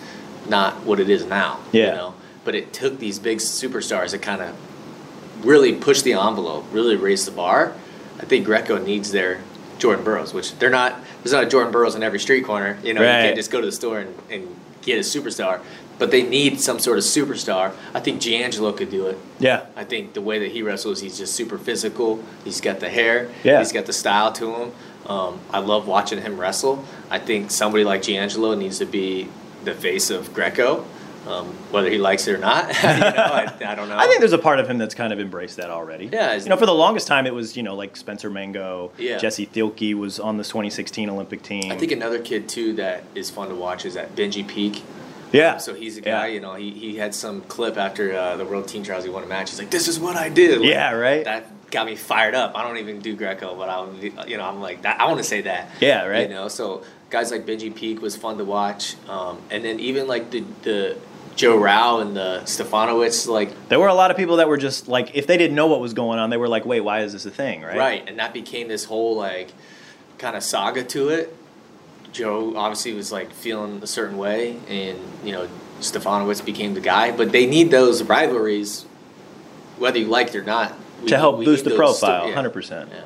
[0.49, 1.61] not what it is now.
[1.73, 1.87] Yeah.
[1.87, 2.15] You know?
[2.45, 4.57] But it took these big superstars to kind of
[5.45, 7.75] really push the envelope, really raise the bar.
[8.19, 9.41] I think Greco needs their
[9.79, 10.99] Jordan Burroughs, which they're not.
[11.23, 12.79] There's not a Jordan Burroughs in every street corner.
[12.83, 15.61] You know, you can't just go to the store and, and get a superstar.
[15.99, 17.73] But they need some sort of superstar.
[17.95, 19.19] I think G'Angelo could do it.
[19.39, 22.23] yeah, I think the way that he wrestles, he's just super physical.
[22.45, 23.31] He's got the hair.
[23.45, 23.59] Yeah.
[23.61, 24.73] He's got the style to him.
[25.07, 26.85] Um, I love watching him wrestle.
[27.11, 29.29] I think somebody like G'Angelo needs to be
[29.65, 30.85] the face of Greco,
[31.27, 32.69] um, whether he likes it or not.
[32.83, 33.97] you know, I, I don't know.
[33.99, 36.09] I think there's a part of him that's kind of embraced that already.
[36.13, 39.19] Yeah, you know, for the longest time it was you know like Spencer Mango, Yeah.
[39.19, 41.71] Jesse Thielke was on the 2016 Olympic team.
[41.71, 44.83] I think another kid too that is fun to watch is that Benji Peak.
[45.33, 45.57] Yeah.
[45.59, 46.21] So he's a Yeah.
[46.21, 49.05] guy, you know, he, he had some clip after uh, the World Teen Trials.
[49.05, 49.51] He won a match.
[49.51, 51.25] He's like, "This is what I did." Like, Yeah, right.
[51.25, 52.53] That got me fired up.
[52.55, 55.25] I don't even do Greco, but I'm, you know, I'm like, that, I want to
[55.25, 55.71] say that.
[55.81, 56.29] Yeah, right.
[56.29, 60.07] You know, so guys like Benji Peak was fun to watch, um, and then even
[60.07, 60.97] like the the
[61.35, 64.87] Joe Rau and the Stefanowicz, like There were a lot of people that were just
[64.87, 67.15] like, if they didn't know what was going on, they were like, wait, why is
[67.15, 67.77] this a thing, right?
[67.79, 69.53] right, and that became this whole like
[70.19, 71.35] kind of saga to it.
[72.13, 75.49] Joe obviously was like feeling a certain way, and you know
[75.81, 77.11] Stefanowicz became the guy.
[77.11, 78.85] But they need those rivalries,
[79.79, 82.89] whether you like it or not, we To help boost the profile, 100%.
[82.91, 83.01] Yeah.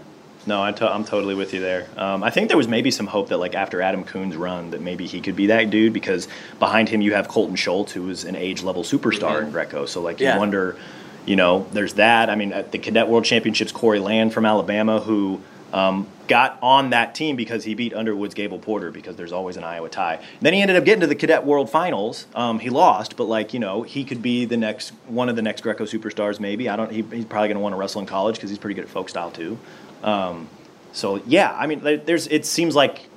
[0.48, 1.88] No, I to- I'm totally with you there.
[1.96, 4.80] Um, I think there was maybe some hope that like after Adam Coon's run that
[4.80, 6.28] maybe he could be that dude because
[6.60, 9.52] behind him you have Colton Schultz who was an age level superstar in Mhm.
[9.52, 9.86] Greco.
[9.86, 10.34] So like Yeah.
[10.34, 10.76] you wonder
[11.24, 12.30] you know, there's that.
[12.30, 15.40] I mean, at the Cadet World Championships, Cory Land from Alabama, who
[15.76, 19.64] um, got on that team because he beat Underwood's Gable Porter because there's always an
[19.64, 20.14] Iowa tie.
[20.14, 22.26] And then he ended up getting to the Cadet World Finals.
[22.34, 25.42] Um, he lost, but like you know, he could be the next one of the
[25.42, 26.40] next Greco superstars.
[26.40, 26.90] Maybe I don't.
[26.90, 28.90] He, he's probably going to want to wrestle in college because he's pretty good at
[28.90, 29.58] folk style too.
[30.02, 30.48] Um,
[30.92, 32.26] so yeah, I mean, there's.
[32.28, 33.10] It seems like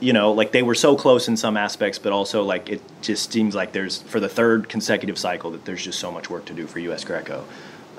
[0.00, 3.32] you know, like they were so close in some aspects, but also like it just
[3.32, 6.52] seems like there's for the third consecutive cycle that there's just so much work to
[6.52, 7.04] do for U.S.
[7.04, 7.44] Greco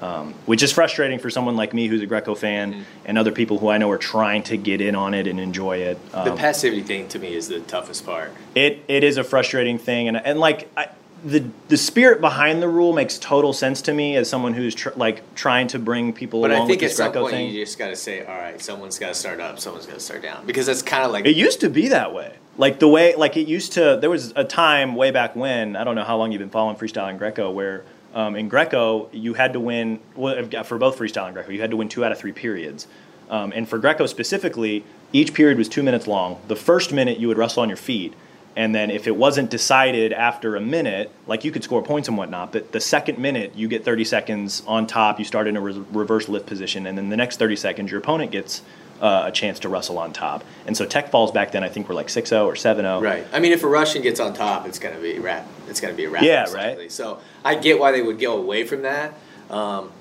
[0.03, 2.83] um, which is frustrating for someone like me who's a Greco fan mm-hmm.
[3.05, 5.77] and other people who I know are trying to get in on it and enjoy
[5.77, 5.97] it.
[6.13, 8.31] Um, the passivity thing to me is the toughest part.
[8.53, 10.69] It it is a frustrating thing, and and like.
[10.75, 10.89] I,
[11.25, 14.89] the the spirit behind the rule makes total sense to me as someone who's tr-
[14.97, 17.49] like trying to bring people but along I think with this at some point thing.
[17.49, 19.99] you just got to say, all right, someone's got to start up, someone's got to
[20.01, 22.35] start down, because that's kind of like it used to be that way.
[22.57, 23.97] Like the way, like it used to.
[24.01, 26.75] There was a time way back when I don't know how long you've been following
[26.75, 31.25] freestyle and Greco, where um, in Greco, you had to win, well, for both freestyle
[31.25, 32.87] and Greco, you had to win two out of three periods.
[33.29, 36.39] Um, and for Greco specifically, each period was two minutes long.
[36.47, 38.13] The first minute you would wrestle on your feet.
[38.55, 42.17] And then if it wasn't decided after a minute, like you could score points and
[42.17, 45.61] whatnot, but the second minute you get 30 seconds on top, you start in a
[45.61, 48.61] re- reverse lift position, and then the next 30 seconds your opponent gets
[49.03, 50.43] uh, a chance to wrestle on top.
[50.65, 53.01] And so tech falls back then I think we're like 6-0 or 7-0.
[53.01, 53.27] Right.
[53.33, 55.45] I mean, if a Russian gets on top, it's gonna be wrap.
[55.67, 56.23] It's gonna be a wrap.
[56.23, 56.49] Yeah.
[56.51, 56.89] Right.
[56.91, 59.13] So I get why they would go away from that.
[59.49, 59.91] Um,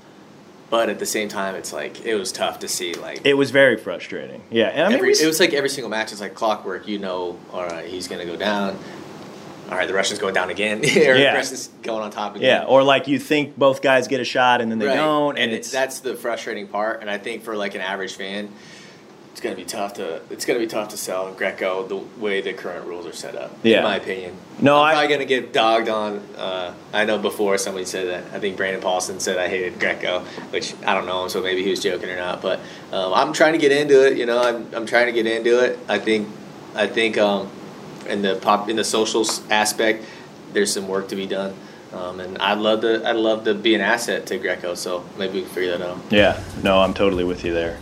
[0.70, 2.94] but at the same time, it's like it was tough to see.
[2.94, 4.40] Like it was very frustrating.
[4.50, 6.88] Yeah, and I mean, every, it was like every single match is like clockwork.
[6.88, 8.78] You know, all right, he's gonna go down.
[9.70, 10.78] All right, the Russian's going down again.
[10.84, 11.32] or Yeah.
[11.32, 12.62] the Russian's going on top again.
[12.62, 14.96] yeah, or like you think both guys get a shot and then they Right.
[14.96, 17.00] don't, and and it's it's that's the frustrating part.
[17.02, 18.48] And I think for like an average fan,
[19.32, 22.52] it's gonna be tough to it's gonna be tough to sell Greco the way the
[22.52, 23.50] current rules are set up.
[23.62, 23.78] Yeah.
[23.78, 24.36] in my opinion.
[24.60, 26.18] No, I'm I- probably gonna get dogged on.
[26.36, 28.34] Uh, I know before somebody said that.
[28.34, 31.70] I think Brandon Paulson said I hated Greco, which I don't know so maybe he
[31.70, 32.42] was joking or not.
[32.42, 32.60] But
[32.92, 34.18] um, I'm trying to get into it.
[34.18, 35.78] You know, I'm, I'm trying to get into it.
[35.88, 36.28] I think
[36.74, 37.50] I think um,
[38.06, 40.04] in the pop in the social aspect,
[40.52, 41.54] there's some work to be done.
[41.94, 44.74] Um, and I'd love to I'd love to be an asset to Greco.
[44.74, 45.98] So maybe we can figure that out.
[46.10, 46.42] yeah.
[46.62, 47.78] No, I'm totally with you there.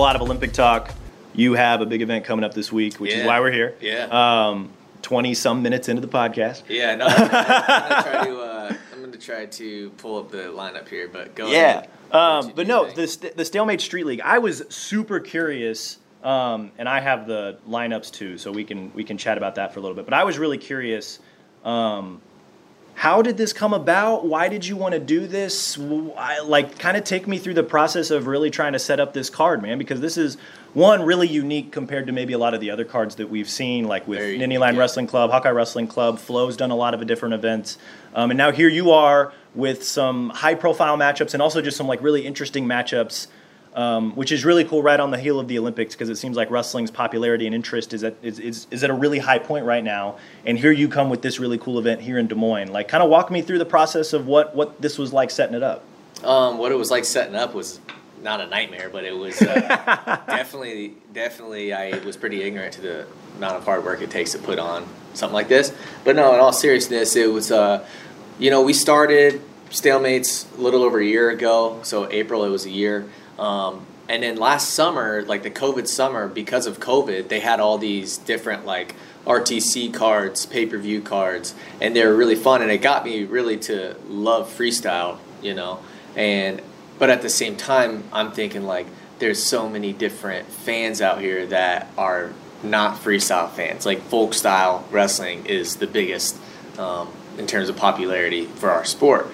[0.00, 0.92] Lot of Olympic talk.
[1.34, 3.74] You have a big event coming up this week, which is why we're here.
[3.80, 4.06] Yeah.
[4.48, 6.62] Um, 20 some minutes into the podcast.
[6.68, 8.40] Yeah, no, I'm gonna try to.
[8.50, 11.48] Uh, I'm gonna try to pull up the lineup here, but go.
[11.48, 11.78] Yeah.
[11.78, 11.88] ahead.
[12.12, 16.88] Um, but no, the, st- the Stalemate Street League, I was super curious, um, and
[16.88, 19.82] I have the lineups too, so we can we can chat about that for a
[19.82, 20.04] little bit.
[20.04, 21.18] But I was really curious.
[21.64, 22.20] Um,
[23.00, 24.26] how did this come about?
[24.26, 25.78] Why did you want to do this?
[26.18, 29.14] I, like, kind of take me through the process of really trying to set up
[29.14, 30.36] this card, man, because this is
[30.74, 33.88] one really unique compared to maybe a lot of the other cards that we've seen,
[33.88, 34.82] like with Very Nittany Lion yeah.
[34.82, 36.18] Wrestling Club, Hawkeye Wrestling Club.
[36.18, 37.78] Flo's done a lot of different events,
[38.14, 42.02] um, and now here you are with some high-profile matchups and also just some like
[42.02, 43.28] really interesting matchups
[43.74, 46.36] um, which is really cool right on the heel of the Olympics because it seems
[46.36, 49.64] like wrestling's popularity and interest is at, is, is, is at a really high point
[49.64, 50.18] right now.
[50.44, 52.72] And here you come with this really cool event here in Des Moines.
[52.72, 55.54] Like, kind of walk me through the process of what, what this was like setting
[55.54, 55.84] it up.
[56.24, 57.80] Um, what it was like setting up was
[58.22, 59.54] not a nightmare, but it was uh,
[60.26, 61.72] definitely, definitely.
[61.72, 63.06] I was pretty ignorant to the
[63.36, 65.72] amount of hard work it takes to put on something like this.
[66.04, 67.50] But no, in all seriousness, it was.
[67.50, 67.86] Uh,
[68.38, 71.80] you know, we started stalemates a little over a year ago.
[71.82, 73.06] So April, it was a year.
[73.40, 77.78] Um, and then last summer, like the COVID summer, because of COVID, they had all
[77.78, 78.94] these different like
[79.26, 82.60] RTC cards, pay per view cards, and they were really fun.
[82.60, 85.80] And it got me really to love freestyle, you know.
[86.16, 86.60] And
[86.98, 88.86] but at the same time, I'm thinking like
[89.20, 93.86] there's so many different fans out here that are not freestyle fans.
[93.86, 96.36] Like folk style wrestling is the biggest
[96.78, 99.28] um, in terms of popularity for our sport.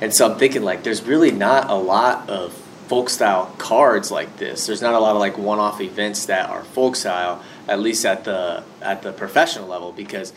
[0.00, 2.61] And so I'm thinking like there's really not a lot of
[2.92, 4.66] folk style cards like this.
[4.66, 8.04] There's not a lot of like one off events that are folk style, at least
[8.04, 10.34] at the at the professional level, because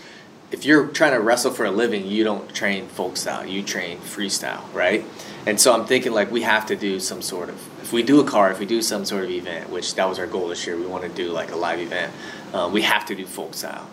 [0.53, 3.97] if you're trying to wrestle for a living, you don't train folk style, you train
[3.97, 5.03] freestyle, right?
[5.45, 8.21] And so I'm thinking like we have to do some sort of if we do
[8.21, 10.65] a card, if we do some sort of event, which that was our goal this
[10.65, 12.13] year, we want to do like a live event.
[12.53, 13.85] Um, we have to do folk style.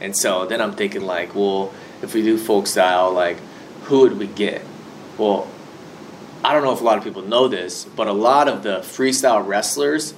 [0.00, 3.38] And so then I'm thinking like, well, if we do folk style, like
[3.84, 4.62] who would we get?
[5.18, 5.46] Well,
[6.44, 8.78] I don't know if a lot of people know this, but a lot of the
[8.78, 10.14] freestyle wrestlers,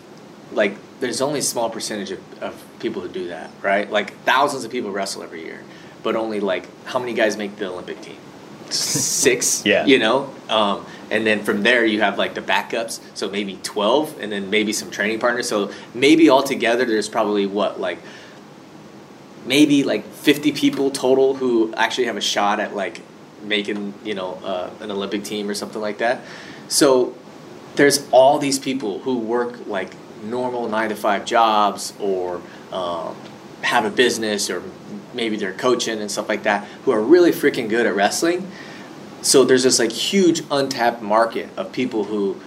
[0.53, 3.91] like there's only a small percentage of, of people who do that, right?
[3.91, 5.63] Like thousands of people wrestle every year,
[6.03, 8.19] but only like how many guys make the Olympic team?
[8.71, 9.65] Six.
[9.65, 9.87] Yeah.
[9.87, 14.17] You know, um, and then from there you have like the backups, so maybe twelve,
[14.21, 15.49] and then maybe some training partners.
[15.49, 17.99] So maybe altogether there's probably what like
[19.47, 23.01] maybe like 50 people total who actually have a shot at like
[23.43, 26.23] making you know uh, an Olympic team or something like that.
[26.69, 27.15] So
[27.77, 33.17] there's all these people who work like normal nine to five jobs or um,
[33.63, 34.63] have a business or
[35.15, 38.51] maybe they're coaching and stuff like that who are really freaking good at wrestling.
[39.23, 42.41] So there's this like huge untapped market of people who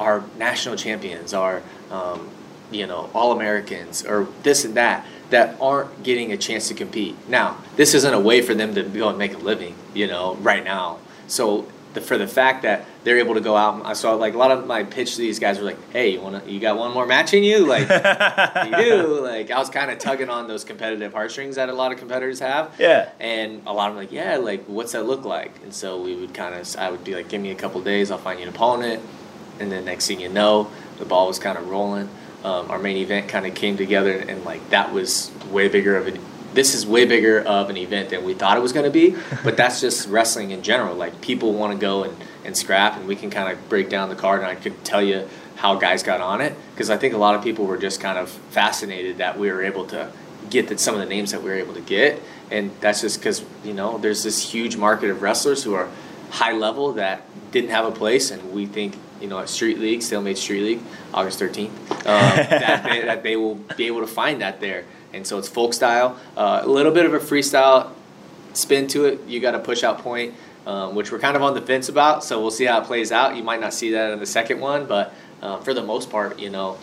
[0.00, 2.30] are national champions, are um,
[2.70, 7.16] you know all Americans, or this and that that aren't getting a chance to compete.
[7.28, 10.36] Now, this isn't a way for them to go and make a living, you know,
[10.36, 10.98] right now.
[11.26, 14.38] So the, for the fact that they're able to go out, I saw like a
[14.38, 16.50] lot of my pitch to these guys were like, "Hey, you want to?
[16.50, 17.66] You got one more match in you?
[17.66, 17.88] Like,
[18.66, 19.20] you do?
[19.22, 22.40] Like, I was kind of tugging on those competitive heartstrings that a lot of competitors
[22.40, 22.74] have.
[22.78, 23.10] Yeah.
[23.20, 25.52] And a lot of them like, yeah, like, what's that look like?
[25.62, 28.10] And so we would kind of, I would be like, give me a couple days,
[28.10, 29.02] I'll find you an opponent,
[29.60, 32.08] and then next thing you know, the ball was kind of rolling
[32.44, 35.96] um, our main event kind of came together and, and, like that was way bigger
[35.96, 36.20] of an
[36.54, 39.16] this is way bigger of an event than we thought it was going to be
[39.44, 40.94] but that's just wrestling in general.
[40.94, 44.08] Like people want to go and, and scrap and we can kind of break down
[44.08, 47.12] the card and i could tell you how guys got on it because i think
[47.14, 50.10] a lot of people were just kind of fascinated that we were able to
[50.48, 53.18] get that some of the names that we were able to get and that's just
[53.20, 55.88] because you know there's this huge market of wrestlers who are
[56.30, 60.02] high level that didn't have a place and we think you know, at Street League,
[60.02, 60.80] Stalemate Street League,
[61.12, 64.84] August 13th, um, that, they, that they will be able to find that there.
[65.12, 67.90] And so it's folk style, uh, a little bit of a freestyle
[68.52, 69.24] spin to it.
[69.26, 70.34] You got a push out point,
[70.66, 72.24] um, which we're kind of on the fence about.
[72.24, 73.36] So we'll see how it plays out.
[73.36, 76.38] You might not see that in the second one, but uh, for the most part,
[76.38, 76.78] you know,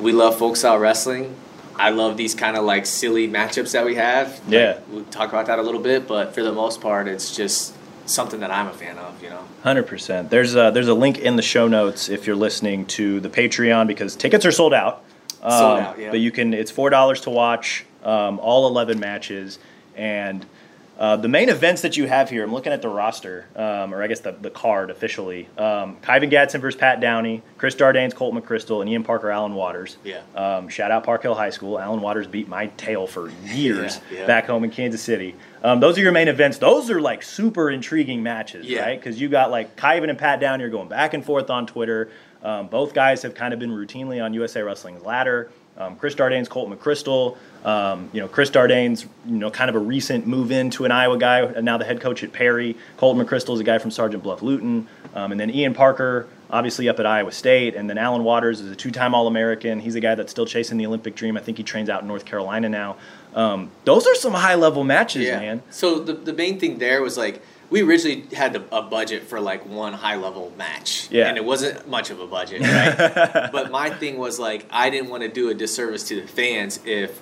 [0.00, 1.36] we love folk style wrestling.
[1.76, 4.40] I love these kind of like silly matchups that we have.
[4.48, 4.66] Yeah.
[4.66, 7.74] Like, we'll talk about that a little bit, but for the most part, it's just
[8.08, 9.44] something that I'm a fan of, you know.
[9.62, 10.30] Hundred percent.
[10.30, 13.86] There's a, there's a link in the show notes if you're listening to the Patreon
[13.86, 15.04] because tickets are sold out.
[15.42, 16.10] Um, sold out, yeah.
[16.10, 16.52] But you can.
[16.54, 19.58] It's four dollars to watch um, all eleven matches,
[19.96, 20.44] and
[20.98, 24.02] uh, the main events that you have here, I'm looking at the roster, um, or
[24.02, 25.48] I guess the, the card officially.
[25.56, 29.96] Um, Kyven Gadson versus Pat Downey, Chris Dardanes, Colt McCrystal, and Ian Parker, Alan Waters.
[30.02, 30.22] Yeah.
[30.34, 31.78] Um, shout out Park Hill High School.
[31.78, 34.26] Alan Waters beat my tail for years yeah, yeah.
[34.26, 35.36] back home in Kansas City.
[35.62, 36.58] Um, those are your main events.
[36.58, 38.80] Those are like super intriguing matches, yeah.
[38.80, 38.98] right?
[38.98, 42.10] Because you got like Kyven and Pat Downey are going back and forth on Twitter.
[42.42, 45.50] Um, both guys have kind of been routinely on USA Wrestling's ladder.
[45.78, 47.36] Um, Chris Dardanes, Colt McCrystal.
[47.64, 51.18] Um, you know, Chris Dardanes, you know, kind of a recent move into an Iowa
[51.18, 52.76] guy, and now the head coach at Perry.
[52.96, 54.88] Colt McCrystal is a guy from Sergeant Bluff Luton.
[55.14, 57.74] Um, and then Ian Parker, obviously up at Iowa State.
[57.74, 59.80] And then Alan Waters is a two time All American.
[59.80, 61.36] He's a guy that's still chasing the Olympic dream.
[61.36, 62.96] I think he trains out in North Carolina now.
[63.34, 65.38] Um, those are some high level matches, yeah.
[65.38, 65.62] man.
[65.70, 69.66] So the, the main thing there was like, we originally had a budget for like
[69.66, 71.08] one high level match.
[71.10, 71.28] Yeah.
[71.28, 73.50] And it wasn't much of a budget, right?
[73.52, 76.80] but my thing was like, I didn't want to do a disservice to the fans
[76.84, 77.20] if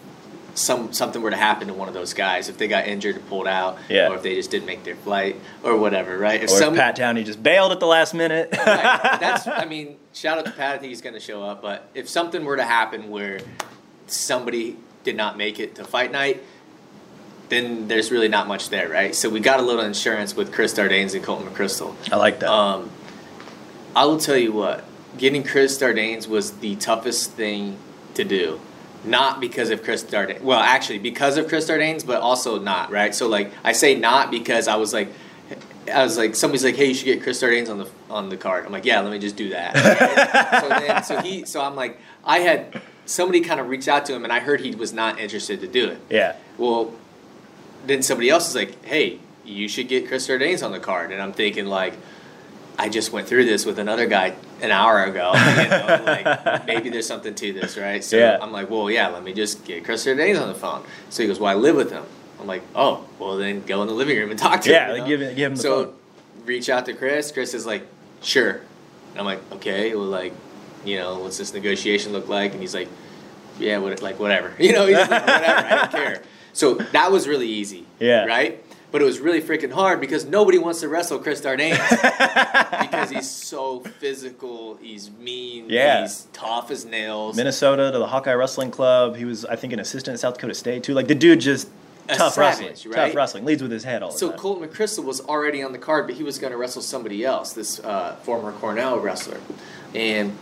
[0.56, 3.20] some something were to happen to one of those guys, if they got injured or
[3.20, 4.08] pulled out, yeah.
[4.08, 6.42] or if they just didn't make their flight or whatever, right?
[6.42, 8.48] If or some, if Pat Downey just bailed at the last minute.
[8.56, 9.18] right.
[9.20, 10.76] That's, I mean, shout out to Pat.
[10.76, 11.60] I think he's going to show up.
[11.60, 13.40] But if something were to happen where
[14.06, 16.42] somebody did not make it to fight night,
[17.48, 19.14] then there's really not much there, right?
[19.14, 21.94] So we got a little insurance with Chris Dardanes and Colton McCrystal.
[22.12, 22.50] I like that.
[22.50, 22.90] Um,
[23.94, 24.84] I will tell you what,
[25.16, 27.76] getting Chris Dardanes was the toughest thing
[28.14, 28.60] to do.
[29.04, 30.40] Not because of Chris Dardanes.
[30.40, 33.14] Well, actually, because of Chris Dardanes, but also not, right?
[33.14, 35.08] So, like, I say not because I was like,
[35.92, 38.36] I was like, somebody's like, hey, you should get Chris Dardanes on the on the
[38.36, 38.66] card.
[38.66, 39.76] I'm like, yeah, let me just do that.
[40.60, 44.14] so then, so he, so I'm like, I had somebody kind of reach out to
[44.14, 46.00] him, and I heard he was not interested to do it.
[46.10, 46.34] yeah.
[46.58, 46.92] Well,
[47.86, 51.12] then somebody else is like, hey, you should get Chris Dardanes on the card.
[51.12, 51.94] And I'm thinking, like,
[52.78, 55.32] I just went through this with another guy an hour ago.
[55.34, 58.02] You know, like, maybe there's something to this, right?
[58.04, 58.38] So Yeah.
[58.40, 60.84] I'm like, well, yeah, let me just get Chris Dardanes on the phone.
[61.10, 62.04] So he goes, well, I live with him.
[62.40, 64.94] I'm like, oh, well, then go in the living room and talk to Yeah, him.
[64.96, 65.94] you like, give him- give him the so phone.
[66.44, 67.32] reach out to Chris.
[67.32, 67.86] Chris is like,
[68.22, 68.60] sure.
[69.12, 70.34] And I'm like, okay, well, like,
[70.84, 72.52] you know, what's this negotiation look like?
[72.52, 72.88] And he's like,
[73.58, 74.52] yeah, what, like whatever.
[74.58, 75.66] You know, he's like, whatever.
[75.66, 76.22] I don't care.
[76.56, 77.86] So that was really easy.
[78.00, 78.24] Yeah.
[78.24, 78.62] Right.
[78.92, 81.76] But it was really freaking hard because nobody wants to wrestle Chris Dardanes
[82.80, 84.76] because he's so physical.
[84.76, 85.68] He's mean.
[85.68, 86.00] Yeah.
[86.02, 87.36] He's tough as nails.
[87.36, 89.16] Minnesota to the Hawkeye Wrestling Club.
[89.16, 90.94] He was, I think, an assistant at South Dakota State too.
[90.94, 91.68] Like the dude just
[92.08, 93.06] A tough savage, wrestling, right?
[93.06, 94.30] tough wrestling, leads with his head all the time.
[94.30, 94.36] So.
[94.38, 97.52] Colt McCrystal was already on the card, but he was going to wrestle somebody else,
[97.52, 99.40] this uh, former Cornell wrestler,
[99.94, 100.34] and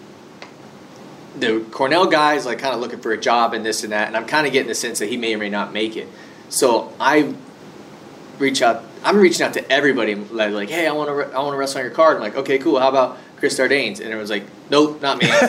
[1.36, 4.08] the Cornell guy is like kind of looking for a job and this and that,
[4.08, 6.08] and I'm kind of getting the sense that he may or may not make it.
[6.48, 7.34] So I
[8.38, 8.84] reach out.
[9.02, 11.58] I'm reaching out to everybody, like, like hey, I want to, re- I want to
[11.58, 12.16] wrestle on your card.
[12.16, 12.78] I'm like, okay, cool.
[12.78, 13.98] How about Chris Dardanes?
[13.98, 15.26] And everyone's like, nope, not me.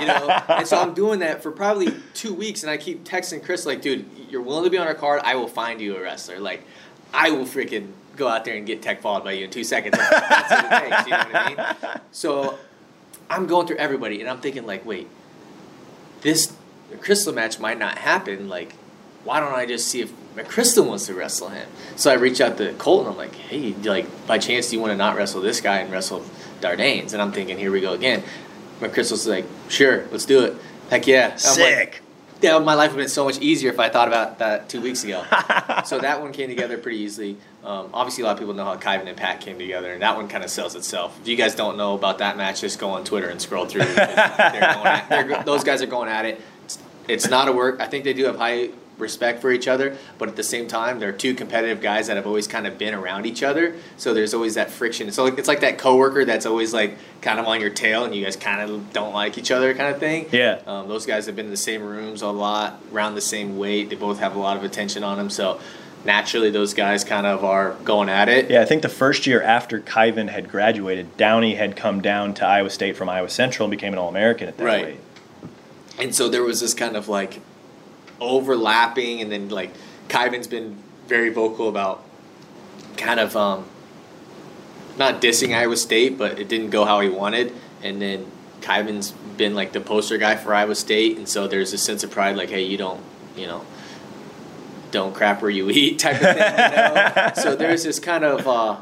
[0.00, 0.42] You know.
[0.48, 3.80] And so I'm doing that for probably two weeks, and I keep texting Chris like,
[3.80, 5.20] dude, you're willing to be on our card?
[5.24, 6.40] I will find you a wrestler.
[6.40, 6.64] Like,
[7.12, 9.96] I will freaking go out there and get tech followed by you in two seconds.
[9.96, 11.04] That's what it takes.
[11.06, 12.00] You know what I mean?
[12.12, 12.58] So
[13.30, 15.08] I'm going through everybody, and I'm thinking like, wait,
[16.20, 16.54] this
[17.00, 18.48] Crystal match might not happen.
[18.48, 18.74] Like,
[19.24, 20.12] why don't I just see if
[20.48, 21.68] Crystal wants to wrestle him?
[21.96, 23.10] So I reach out to Colton.
[23.12, 25.90] I'm like, hey, like by chance, do you want to not wrestle this guy and
[25.90, 26.24] wrestle
[26.60, 27.12] Dardanes?
[27.12, 28.22] And I'm thinking, here we go again.
[28.80, 30.56] McCrystal's like, sure, let's do it.
[30.90, 31.78] Heck yeah, Sick.
[31.78, 32.02] Like,
[32.44, 34.82] yeah, my life would have been so much easier if I thought about that two
[34.82, 35.24] weeks ago.
[35.86, 37.38] so that one came together pretty easily.
[37.64, 40.14] Um, obviously, a lot of people know how Kyven and Pat came together, and that
[40.14, 41.18] one kind of sells itself.
[41.22, 43.84] If you guys don't know about that match, just go on Twitter and scroll through.
[43.94, 46.40] they're going at, those guys are going at it.
[46.64, 46.78] It's,
[47.08, 47.80] it's not a work.
[47.80, 48.68] I think they do have high
[48.98, 52.26] respect for each other, but at the same time, they're two competitive guys that have
[52.26, 53.74] always kind of been around each other.
[53.96, 55.10] So there's always that friction.
[55.10, 58.14] So like, it's like that coworker that's always like kind of on your tail, and
[58.14, 60.28] you guys kind of don't like each other, kind of thing.
[60.30, 60.60] Yeah.
[60.66, 63.90] Um, those guys have been in the same rooms a lot, around the same weight.
[63.90, 65.30] They both have a lot of attention on them.
[65.30, 65.60] So
[66.04, 68.50] naturally, those guys kind of are going at it.
[68.50, 72.46] Yeah, I think the first year after Kyven had graduated, Downey had come down to
[72.46, 74.84] Iowa State from Iowa Central and became an All American at that Right.
[74.84, 75.00] weight.
[75.98, 77.40] And so there was this kind of like
[78.20, 79.72] overlapping, and then like
[80.08, 82.02] Kyven's been very vocal about
[82.96, 83.64] kind of um,
[84.96, 87.52] not dissing Iowa State, but it didn't go how he wanted.
[87.82, 91.78] And then Kyven's been like the poster guy for Iowa State, and so there's a
[91.78, 93.02] sense of pride, like, hey, you don't,
[93.36, 93.64] you know,
[94.90, 96.36] don't crap where you eat type of thing.
[96.36, 97.32] You know?
[97.34, 98.76] so there's this kind of uh,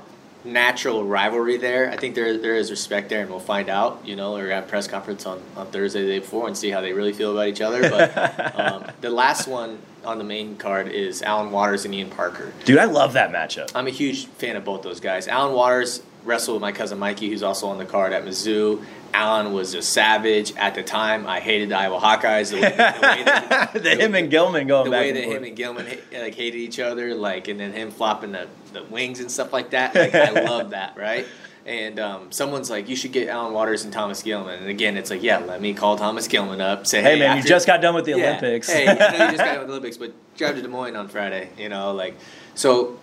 [0.45, 1.91] natural rivalry there.
[1.91, 4.03] I think there there is respect there, and we'll find out.
[4.05, 6.81] You know, we're at press conference on, on Thursday the day before and see how
[6.81, 7.83] they really feel about each other.
[7.83, 12.53] But um, the last one on the main card is Alan Waters and Ian Parker.
[12.65, 13.71] Dude, I love that matchup.
[13.75, 15.29] I'm a huge fan of both those guys.
[15.29, 18.85] Alan Waters wrestled with my cousin Mikey, who's also on the card at Mizzou.
[19.15, 21.27] Alan was a savage at the time.
[21.27, 22.51] I hated the Iowa Hawkeyes.
[22.51, 25.17] The way, the way that, the him and Gilman going the back The way and
[25.19, 25.37] that forth.
[25.37, 29.21] him and Gilman like hated each other, like, and then him flopping the, the wings
[29.21, 29.95] and stuff like that.
[29.95, 31.27] Like, I love that, right?
[31.65, 34.59] And um, someone's like, you should get Alan Waters and Thomas Gilman.
[34.61, 36.89] And again, it's like, yeah, let me call Thomas Gilman up.
[36.89, 38.31] Say, hey man, you after- just got done with the yeah.
[38.31, 38.69] Olympics.
[38.69, 40.97] Hey, I know you just got out of the Olympics, but drive to Des Moines
[40.97, 41.51] on Friday.
[41.57, 42.17] You know, like
[42.55, 42.99] so.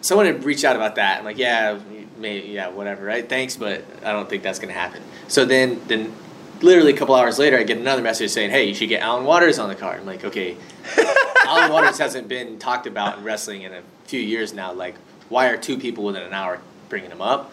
[0.00, 1.18] Someone had reached out about that.
[1.18, 1.78] I'm like, yeah,
[2.18, 3.28] may, yeah, whatever, right?
[3.28, 5.02] Thanks, but I don't think that's going to happen.
[5.28, 6.12] So then, then,
[6.62, 9.24] literally a couple hours later, I get another message saying, hey, you should get Alan
[9.24, 10.00] Waters on the card.
[10.00, 10.56] I'm like, okay,
[11.46, 14.72] Alan Waters hasn't been talked about in wrestling in a few years now.
[14.72, 14.96] Like,
[15.28, 17.52] why are two people within an hour bringing him up?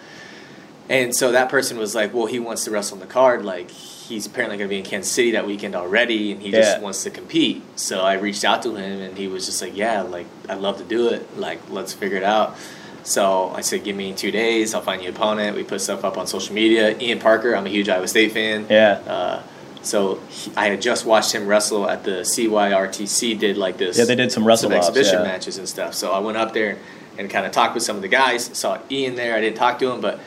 [0.90, 3.44] And so that person was like, well, he wants to wrestle on the card.
[3.44, 6.62] Like, he's apparently going to be in Kansas City that weekend already, and he Yeah.
[6.62, 7.62] just wants to compete.
[7.76, 10.78] So I reached out to him, and he was just like, yeah, like, I'd love
[10.78, 11.38] to do it.
[11.38, 12.56] Like, let's figure it out.
[13.04, 14.74] So I said, give me two days.
[14.74, 15.56] I'll find you an opponent.
[15.56, 16.98] We put stuff up on social media.
[16.98, 18.66] Ian Parker, I'm a huge Iowa State fan.
[18.70, 19.00] Yeah.
[19.08, 19.44] Uh,
[19.82, 23.40] so he, I had just watched him wrestle at the CYRTC.
[23.40, 23.98] Did like this.
[23.98, 25.28] Yeah, they did some wrestle some offs, exhibition yeah.
[25.32, 25.94] matches and stuff.
[25.94, 26.78] So I went up there
[27.18, 28.46] and kind of talked with some of the guys.
[28.58, 29.36] Saw Ian there.
[29.36, 30.20] I didn't talk to him, but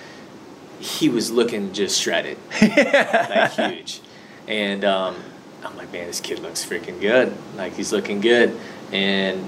[0.80, 4.00] he was looking just shredded, like huge.
[4.48, 5.16] And um,
[5.64, 7.36] I'm like, man, this kid looks freaking good.
[7.56, 8.58] Like he's looking good.
[8.92, 9.46] And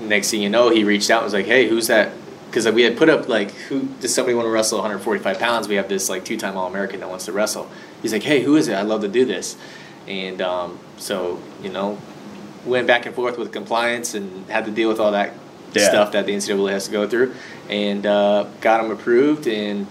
[0.00, 2.12] next thing you know, he reached out and was like, hey, who's that?
[2.46, 5.68] Because we had put up like, who does somebody want to wrestle 145 pounds?
[5.68, 7.68] We have this like two-time All-American that wants to wrestle.
[8.02, 8.76] He's like, hey, who is it?
[8.76, 9.56] I'd love to do this.
[10.06, 11.98] And um, so you know,
[12.64, 15.32] went back and forth with compliance and had to deal with all that
[15.74, 15.88] Yeah.
[15.88, 17.34] stuff that the NCAA has to go through,
[17.68, 19.48] and uh, got him approved.
[19.48, 19.86] And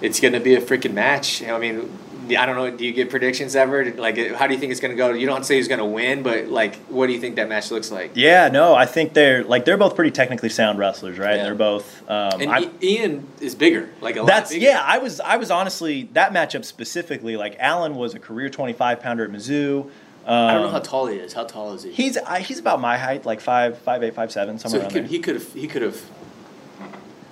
[0.00, 1.42] it's going to be a freaking match.
[1.42, 1.90] I mean,
[2.30, 2.70] I don't know.
[2.76, 3.90] Do you get predictions ever?
[3.92, 5.12] Like, how do you think it's going to go?
[5.12, 7.70] You don't say who's going to win, but like, what do you think that match
[7.72, 8.12] looks like?
[8.14, 11.36] Yeah, no, I think they're like they're both pretty technically sound wrestlers, right?
[11.36, 11.44] Yeah.
[11.44, 12.08] They're both.
[12.08, 14.80] Um, And I- Ian is bigger, like a lot that's yeah.
[14.84, 17.36] I was I was honestly that matchup specifically.
[17.36, 19.90] Like Alan was a career twenty five pounder at Mizzou.
[20.26, 21.32] Um, I don't know how tall he is.
[21.32, 21.92] How tall is he?
[21.92, 24.84] he's I, he's about my height, like five five eight five seven somewhere so he
[24.84, 25.08] around could, there.
[25.10, 26.00] he could have he could have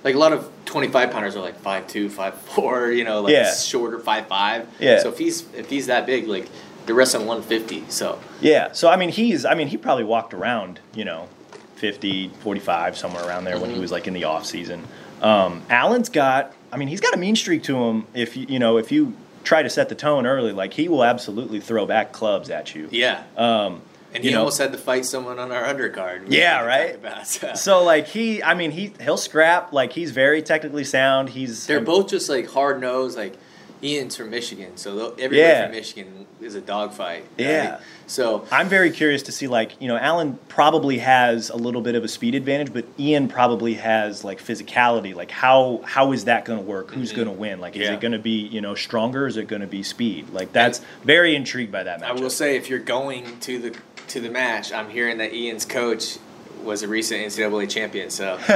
[0.03, 3.33] like a lot of 25 pounders are like five two five four you know like
[3.33, 3.53] Yeah.
[3.53, 4.99] shorter five five Yeah.
[4.99, 6.47] so if he's if he's that big like
[6.85, 8.71] the rest of 150 so Yeah.
[8.71, 11.27] So I mean, he's I mean, he probably walked around, you know,
[11.75, 13.81] 50, 45 somewhere around there when he Mhm.
[13.81, 14.83] was like in the off season.
[15.21, 18.59] Um, Alan's got I mean, he's got a mean streak to him if you you
[18.59, 22.11] know, if you try to set the tone early, like he will absolutely throw back
[22.11, 22.87] clubs at you.
[22.91, 23.81] yeah Um,
[24.13, 26.95] and you he know- almost had to fight someone on our undercard Yeah, right?
[26.95, 27.53] about, so.
[27.55, 31.29] so like he I mean, he he'll scrap, like he's very technically sound.
[31.29, 33.37] He's they're both just like hard nosed like
[33.81, 35.63] Ian's from Michigan, so everybody Yeah.
[35.67, 37.21] from Michigan is a dogfight.
[37.37, 37.39] right?
[37.39, 37.79] Yeah.
[38.07, 41.95] So I'm very curious to see, like, you know, Alan probably has a little bit
[41.95, 45.15] of a speed advantage, but Ian probably has like physicality.
[45.15, 46.91] Like, how how is that going to work?
[46.91, 47.61] Who's going to win?
[47.61, 47.91] Like, is Mm-hmm.
[47.91, 47.97] Yeah.
[47.97, 49.23] it going to be you know stronger?
[49.23, 50.29] Or is it going to be speed?
[50.31, 52.09] Like, that's very intrigued by that match.
[52.09, 53.77] I will say, if you're going to the
[54.09, 56.17] to the match, I'm hearing that Ian's coach
[56.63, 58.09] was a recent NCAA champion.
[58.09, 58.33] So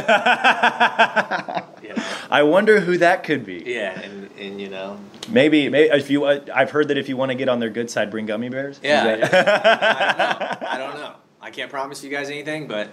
[1.82, 3.64] you know, I wonder who that could be.
[3.66, 5.00] yeah, and and you know,
[5.30, 7.70] Maybe, maybe if you, uh, I've heard that if you want to get on their
[7.70, 8.80] good side, bring gummy bears.
[8.84, 9.04] Yeah.
[9.04, 9.30] I don't know.
[10.70, 11.14] I don't know.
[11.42, 12.90] I can't promise you guys anything, but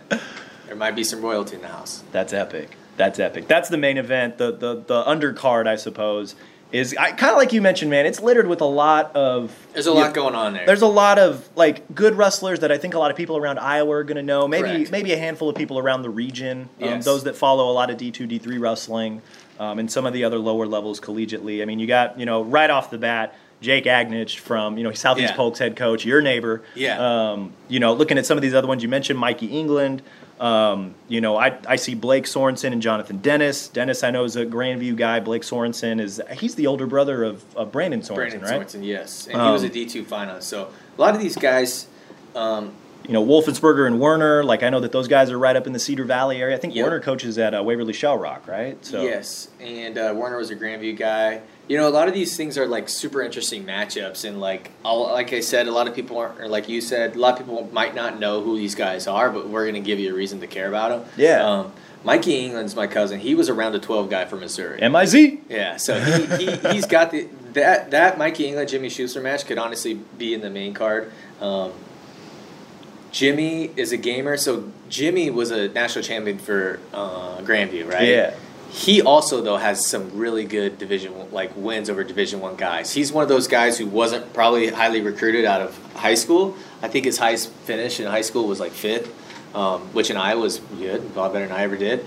[0.67, 2.03] there might be some royalty in the house.
[2.13, 2.77] That's epic.
[2.97, 3.49] That's epic.
[3.49, 4.39] That's the main event.
[4.39, 6.35] The the the undercard, I suppose,
[6.73, 8.07] is I kind of like you mentioned, man.
[8.07, 9.55] It's littered with a lot of.
[9.73, 10.66] There's a lot going on there.
[10.66, 13.59] There's a lot of like good wrestlers that I think a lot of people around
[13.59, 14.47] Iowa are going to know.
[14.47, 14.91] Maybe Correct.
[14.93, 16.68] maybe a handful of people around the region.
[16.81, 17.05] Um, Yes.
[17.05, 19.23] Those that follow a lot of D2, D3 wrestling,
[19.59, 21.62] um, and some of the other lower levels collegiately.
[21.62, 23.35] I mean, you got you know right off the bat.
[23.61, 25.37] Jake Agnich from you know Southeast Yeah.
[25.37, 26.62] Polk's head coach, your neighbor.
[26.75, 27.31] Yeah.
[27.33, 30.03] Um, you know, looking at some of these other ones you mentioned, Mikey England.
[30.41, 33.68] Um, you know, I, I see Blake Sorensen and Jonathan Dennis.
[33.68, 35.20] Dennis, I know, is a Grandview guy.
[35.20, 38.61] Blake Sorensen is he's the older brother of, of Brandon Sorensen, Brandon right?
[38.66, 40.45] Sorensen, yes, and he was a Um, D two finalist.
[40.45, 41.88] So a lot of these guys,
[42.34, 42.72] um,
[43.07, 44.43] You know, Wolfensberger and Werner.
[44.43, 46.57] Like I know that those guys are right up in the Cedar Valley area.
[46.57, 46.84] I think Yep.
[46.84, 48.82] Werner coaches at uh, Waverly Shell Rock, right?
[48.82, 51.43] So yes, and uh, Warner was a Grandview guy.
[51.71, 55.03] You know, a lot of these things are like super interesting matchups, and like I'll,
[55.05, 57.47] like I said, a lot of people aren't, or like you said, a lot of
[57.47, 60.12] people might not know who these guys are, but we're going to give you a
[60.12, 61.12] reason to care about them.
[61.16, 61.49] Yeah.
[61.49, 63.21] Um, Mikey England's my cousin.
[63.21, 64.83] He was a round of twelve guy from Missouri.
[64.83, 65.43] M I Z.
[65.49, 69.59] Yeah, so he, he he's got the that that Mikey England Jimmy Schuster match could
[69.59, 71.12] honestly be in the main card.
[71.41, 71.73] Um,
[73.12, 78.09] Jimmy is a gamer, so Jimmy was a national champion for uh, Grandview, right?
[78.09, 78.35] Yeah.
[78.71, 82.93] He also though has some really good division like wins over Division One guys.
[82.93, 86.57] He's one of those guys who wasn't probably highly recruited out of high school.
[86.81, 89.12] I think his highest finish in high school was like fifth,
[89.57, 92.07] um, which in Iowa was good, a lot better than I ever did.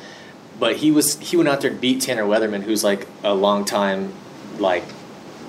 [0.58, 3.66] But he was he went out there and beat Tanner Weatherman, who's like a long
[3.66, 4.14] time
[4.58, 4.86] like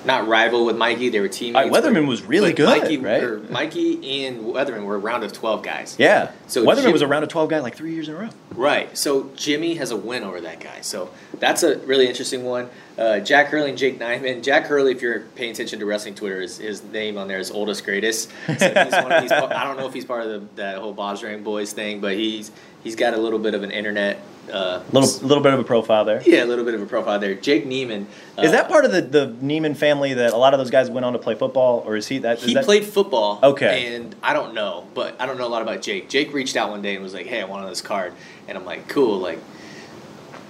[0.05, 1.09] not rival with Mikey.
[1.09, 1.69] They were teammates.
[1.69, 3.49] Uh, Weatherman was really good, Mikey, right?
[3.49, 5.95] Mikey and Weatherman were a round of twelve guys.
[5.97, 6.31] Yeah.
[6.47, 8.29] So Weatherman Jim- was a round of twelve guy like three years in a row.
[8.53, 8.97] Right.
[8.97, 10.81] So Jimmy has a win over that guy.
[10.81, 12.69] So that's a really interesting one.
[12.97, 14.41] Uh, Jack Hurley and Jake Nyman.
[14.41, 17.51] Jack Hurley, if you're paying attention to wrestling Twitter, is his name on there is
[17.51, 18.29] oldest greatest.
[18.47, 20.77] So he's one of, he's, part- I don't know if he's part of the, that
[20.77, 22.51] whole Bob's Ring Boys thing, but he's
[22.85, 24.21] he's got a little bit of an internet.
[24.51, 26.21] Uh, Little little bit of a profile there.
[26.23, 27.33] yeah, a little bit of a profile there.
[27.33, 28.05] Jake Neiman.
[28.37, 30.87] Uh, Is that part of the, the Neiman family that a lot of those guys
[30.87, 32.37] went on to play football, or is he that?
[32.37, 33.39] is He that- played football.
[33.41, 33.95] Okay.
[33.95, 36.09] And I don't know, but I don't know a lot about Jake.
[36.09, 38.13] Jake reached out one day and was like, "Hey, I want this card,"
[38.47, 39.39] and I'm like, "Cool." Like,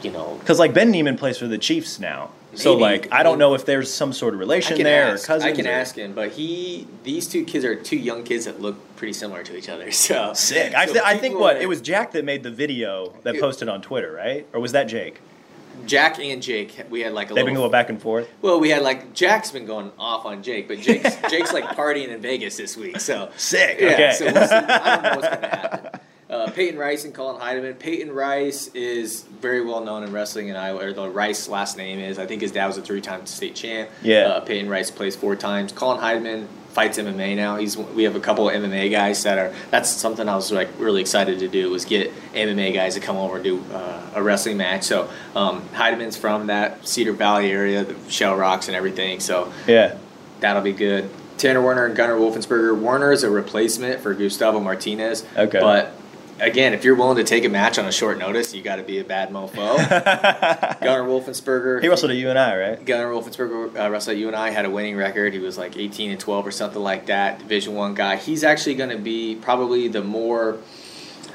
[0.03, 3.37] you know, Because like Ben Niemann plays for the Chiefs now, so like I don't
[3.39, 5.23] know if there's some sort of relation there ask.
[5.23, 5.53] or cousins.
[5.53, 8.61] I can or- ask him, but he these two kids are two young kids that
[8.61, 9.91] look pretty similar to each other.
[10.05, 10.73] So Sick.
[10.75, 13.41] I, th- I think what are- it was Jack that made the video that It-
[13.41, 14.47] posted on Twitter, right?
[14.53, 15.19] Or was that Jake?
[15.85, 16.73] Jack and Jake.
[16.89, 17.63] We had like a They've been little.
[17.69, 18.29] going back and forth.
[18.41, 22.07] well, we had like Jack's been going off on Jake, but Jake's Jake's like partying
[22.07, 22.99] in Vegas this week.
[22.99, 23.79] So Sick.
[23.81, 24.11] Yeah, okay.
[24.13, 24.53] so we'll see.
[24.55, 25.99] I don't know what's going to happen.
[26.27, 27.77] Uh, Peyton Rice and Colin Heidemann.
[27.77, 31.99] Peyton Rice is very well known in wrestling in Iowa, or the Rice last name
[31.99, 32.17] is.
[32.17, 33.89] I think his dad was a three-time state champ.
[34.01, 34.27] Yeah.
[34.27, 35.71] Uh, Peyton Rice plays four times.
[35.71, 37.55] Colin Heidemann fights MMA now.
[37.55, 39.53] He's we have a couple of MMA guys that are.
[39.71, 43.15] That's something I was like really excited to do was get MMA guys to come
[43.15, 44.83] over and do uh, a wrestling match.
[44.83, 49.19] So um, Heidemann's from that Cedar Valley area, the Shell Rocks and everything.
[49.19, 49.97] So yeah.
[50.41, 51.09] That'll be good.
[51.37, 52.79] Tanner Werner and Gunnar Wolfensberger.
[52.79, 55.25] Werner is a replacement for Gustavo Martinez.
[55.35, 55.59] Okay.
[55.59, 55.93] But
[56.39, 58.83] again, if you're willing to take a match on a short notice, you got to
[58.83, 59.77] be a bad mofo.
[61.19, 61.81] Wolfensberger.
[61.81, 62.85] He wrestled at UNI, right?
[62.85, 65.33] Gunnar Wolfensberger uh, wrestled at UNI had a winning record.
[65.33, 67.39] He was like 18 and 12 or something like that.
[67.39, 68.17] Division one guy.
[68.17, 70.57] He's actually going to be probably the more,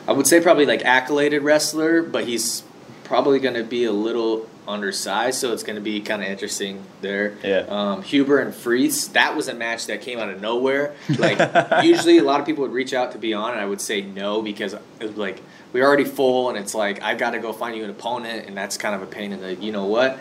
[0.07, 2.63] I would say probably like accoladed wrestler, but he's
[3.05, 6.85] probably going to be a little undersized, so it's going to be kind of interesting
[7.01, 7.37] there.
[7.43, 7.67] Yeah.
[7.69, 10.95] Um, Huber and Freese, that was a match that came out of nowhere.
[11.19, 13.81] Like usually, a lot of people would reach out to be on, and I would
[13.81, 15.43] say no because it was like
[15.73, 18.57] we're already full, and it's like I've got to go find you an opponent, and
[18.57, 20.19] that's kind of a pain in the you know what.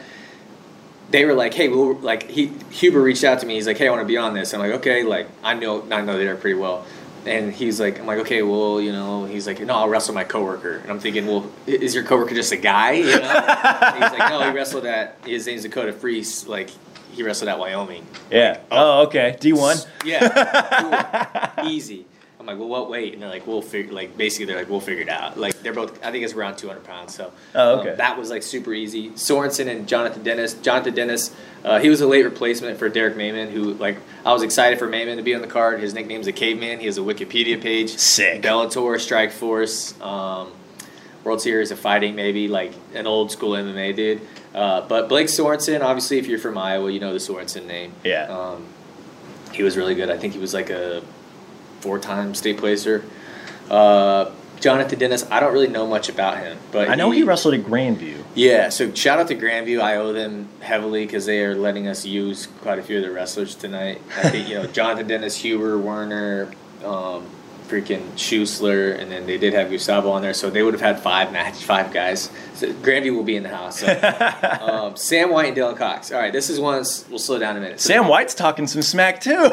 [1.09, 3.55] They were like, "Hey, we'll like." He Huber reached out to me.
[3.55, 5.83] He's like, "Hey, I want to be on this." I'm like, "Okay." Like, I know,
[5.91, 6.85] I know they're pretty well.
[7.25, 10.23] And he's like, I'm like, okay, well, you know, he's like, no, I'll wrestle my
[10.23, 10.77] coworker.
[10.77, 12.93] And I'm thinking, well, is your coworker just a guy?
[12.93, 13.11] You know?
[13.17, 16.47] He's like, no, he wrestled at his name's Dakota Freese.
[16.47, 16.69] Like,
[17.11, 18.05] he wrestled at Wyoming.
[18.31, 18.61] Yeah.
[18.71, 19.01] Oh.
[19.01, 19.37] oh, okay.
[19.39, 19.77] D one.
[20.05, 21.69] Yeah, cool.
[21.69, 22.05] easy.
[22.39, 23.11] I'm like, well, what weight?
[23.13, 23.91] And they're like, we'll figure.
[23.91, 25.37] Like basically, they're like, we'll figure it out.
[25.37, 26.01] Like they're both.
[26.05, 27.13] I think it's around 200 pounds.
[27.13, 27.91] So Oh, okay.
[27.91, 29.09] um, that was like super easy.
[29.11, 30.53] Sorensen and Jonathan Dennis.
[30.53, 31.35] Jonathan Dennis,
[31.65, 34.87] uh, he was a late replacement for Derek Mayman, who like I was excited for
[34.87, 35.81] Mayman to be on the card.
[35.81, 36.79] His nickname's a Caveman.
[36.79, 37.97] He has a Wikipedia page.
[37.97, 38.41] Sick.
[38.41, 40.53] Bellator, Strike Force, um,
[41.25, 44.21] World Series of Fighting, maybe like an old school MMA dude.
[44.55, 47.91] Uh, but Blake Sorensen, obviously, if you're from Iowa, you know the Sorensen name.
[48.05, 48.23] Yeah.
[48.27, 48.65] Um,
[49.51, 50.09] he was really good.
[50.09, 51.03] I think he was like a
[51.81, 53.03] four-time state placer.
[53.69, 57.53] Uh, Jonathan Dennis, I don't really know much about him, but I know he wrestled
[57.53, 58.23] at Grandview.
[58.35, 59.79] yeah, so shout out to Grandview.
[59.79, 63.11] I owe them heavily because they are letting us use quite a few of the
[63.11, 64.01] wrestlers tonight.
[64.17, 66.51] I think you know Jonathan Dennis, Huber, Werner,
[66.83, 67.25] um,
[67.69, 70.99] freaking Schusler, and then they did have Gustavo on there, so they would have had
[70.99, 72.31] five match, five guys.
[72.55, 73.79] So Grandview will be in the house.
[73.79, 73.87] So.
[74.61, 76.11] um, Sam White and Dylan Cox.
[76.11, 76.83] All right, this is one.
[77.09, 77.79] We'll slow down a minute.
[77.79, 79.31] So Sam White's talking some smack too.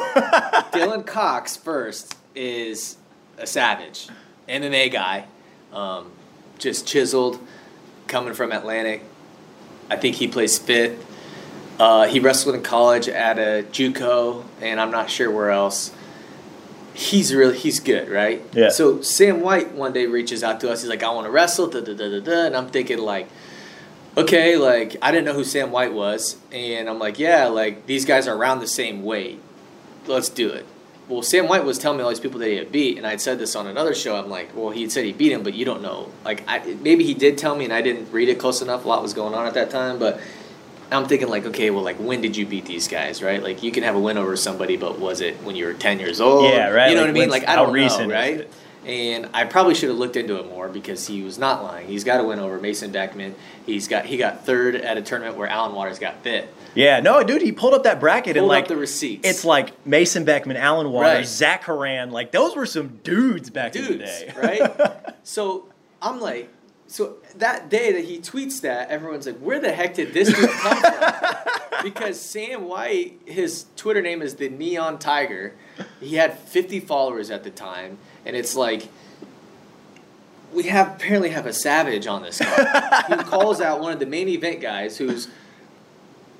[0.72, 2.96] Dylan Cox first is
[3.38, 4.08] a savage,
[4.48, 5.26] MMA guy,
[5.72, 6.10] um,
[6.58, 7.38] just chiseled,
[8.08, 9.02] coming from Atlantic.
[9.90, 11.04] I think he plays fifth.
[11.78, 15.92] Uh, he wrestled in college at a JUCO, and I'm not sure where else.
[16.96, 18.42] He's really he's good, right?
[18.54, 18.70] Yeah.
[18.70, 20.80] So Sam White one day reaches out to us.
[20.80, 22.46] He's like, "I want to wrestle." Da, da, da, da, da.
[22.46, 23.28] And I'm thinking like,
[24.16, 28.06] okay, like I didn't know who Sam White was, and I'm like, yeah, like these
[28.06, 29.38] guys are around the same weight.
[30.06, 30.64] Let's do it.
[31.06, 33.20] Well, Sam White was telling me all these people that he had beat, and I'd
[33.20, 34.16] said this on another show.
[34.16, 36.10] I'm like, well, he had said he beat him, but you don't know.
[36.24, 38.84] Like, I, maybe he did tell me, and I didn't read it close enough.
[38.86, 40.18] A lot was going on at that time, but
[40.92, 43.42] I'm thinking like, okay, well, like when did you beat these guys, right?
[43.42, 45.98] Like you can have a win over somebody, but was it when you were 10
[45.98, 46.44] years old?
[46.44, 47.30] Yeah, right, You know like, what I mean?
[47.30, 48.48] Like I don't know, right?
[48.84, 51.88] And I probably should have looked into it more because he was not lying.
[51.88, 53.34] He's got a win over Mason Beckman.
[53.66, 56.46] He's got he got third at a tournament where Alan Waters got fifth.
[56.76, 59.28] yeah, no, dude, he pulled up that bracket and like the receipts.
[59.28, 61.26] It's like Mason Beckman, Alan Waters, Right.
[61.26, 62.12] Zach Haran.
[62.12, 65.14] Like those were some dudes back in the day, right?
[65.24, 65.64] So
[66.00, 66.48] I'm like,
[66.88, 70.50] so that day that he tweets that, everyone's like, where the heck did this dude
[70.50, 71.34] come from?
[71.82, 75.54] because Sam White, his Twitter name is the Neon Tiger.
[76.00, 78.88] He had 50 followers at the time, and it's like.
[80.52, 84.06] We have apparently have a savage on this guy who calls out one of the
[84.06, 85.28] main event guys who's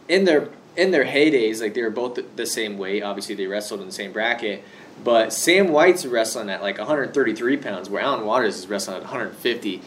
[0.08, 3.02] in their in their heydays, like they were both the, the same weight.
[3.02, 4.62] Obviously, they wrestled in the same bracket.
[5.02, 9.82] But Sam White's wrestling at like 133 pounds, where Alan Waters is wrestling at 150.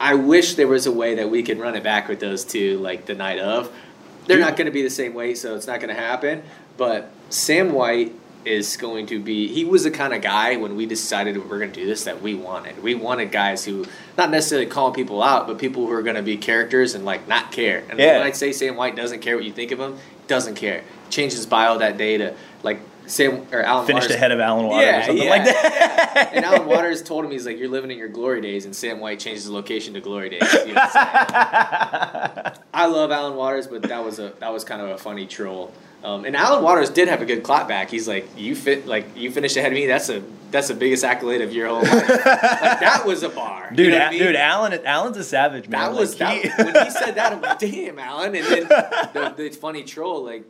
[0.00, 2.78] I wish there was a way that we could run it back with those two,
[2.78, 3.70] like the night of.
[4.26, 6.42] They're not going to be the same weight, so it's not going to happen.
[6.78, 8.12] But Sam White
[8.44, 9.48] is going to be.
[9.48, 12.04] He was the kind of guy when we decided we we're going to do this
[12.04, 12.82] that we wanted.
[12.82, 13.84] We wanted guys who
[14.16, 17.28] not necessarily calling people out, but people who are going to be characters and like
[17.28, 17.84] not care.
[17.90, 18.18] And Yeah.
[18.18, 20.82] when I say Sam White doesn't care what you think of him, doesn't care.
[21.10, 24.16] Changed his bio that day to like Sam or Alan Finished Waters.
[24.16, 26.30] ahead of Alan Waters Yeah, or something yeah, like that.
[26.34, 29.00] And Alan Waters told him he's like, "You're living in your glory days," and Sam
[29.00, 30.42] White changed his location to glory days.
[30.66, 30.82] You know?
[30.92, 35.72] I love Alan Waters, but that was a that was kind of a funny troll.
[36.02, 37.90] Um, and Alan Waters did have a good clap back.
[37.90, 39.86] He's like, "You fit like you finished ahead of me.
[39.86, 43.70] That's a that's the biggest accolade of your whole life." like, that was a bar,
[43.74, 44.18] Dude, You know A- I mean?
[44.20, 45.92] dude, Alan, Alan's a savage man.
[45.92, 47.32] That was Like, that, he- when he said that.
[47.34, 50.44] I'm like, "Damn, Alan!" And then the, the funny troll like.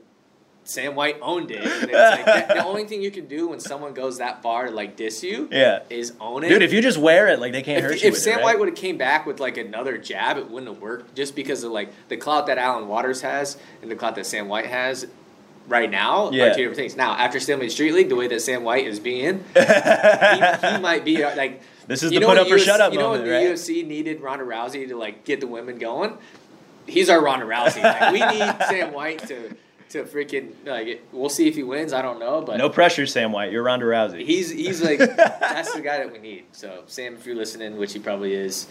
[0.62, 1.62] Sam White owned it.
[1.64, 4.66] And it's like that, the only thing you can do when someone goes that far
[4.66, 6.50] to like diss you yeah, is own it.
[6.50, 8.08] dude, if you just wear it, like they can't hurt If, you.
[8.08, 8.44] if with Sam it, right?
[8.44, 11.16] White would have came back with like another jab, it wouldn't have worked.
[11.16, 14.48] Just because of like the clout that Alan Waters has and the clout that Sam
[14.48, 15.06] White has
[15.70, 16.46] right now Yeah.
[16.46, 16.96] are two different things.
[16.96, 21.02] Now, after Stalemate Street League, the way that Sam White is being, he, he might
[21.04, 21.62] be uh, like.
[21.86, 23.54] This is the put up or UFC shut up You know moment, when the right?
[23.56, 26.18] UFC needed Ronda Rousey to like get the women going.
[26.86, 27.82] He's our Ronda Rousey.
[27.82, 29.56] Like, we need Sam White to
[29.90, 31.04] to freaking like.
[31.12, 31.92] We'll see if he wins.
[31.92, 33.50] I don't know, but No pressure, Sam White.
[33.52, 34.24] You're Ronda Rousey.
[34.24, 36.44] He's he's like that's the guy that we need.
[36.52, 38.66] So Sam, if you're listening, which he probably is,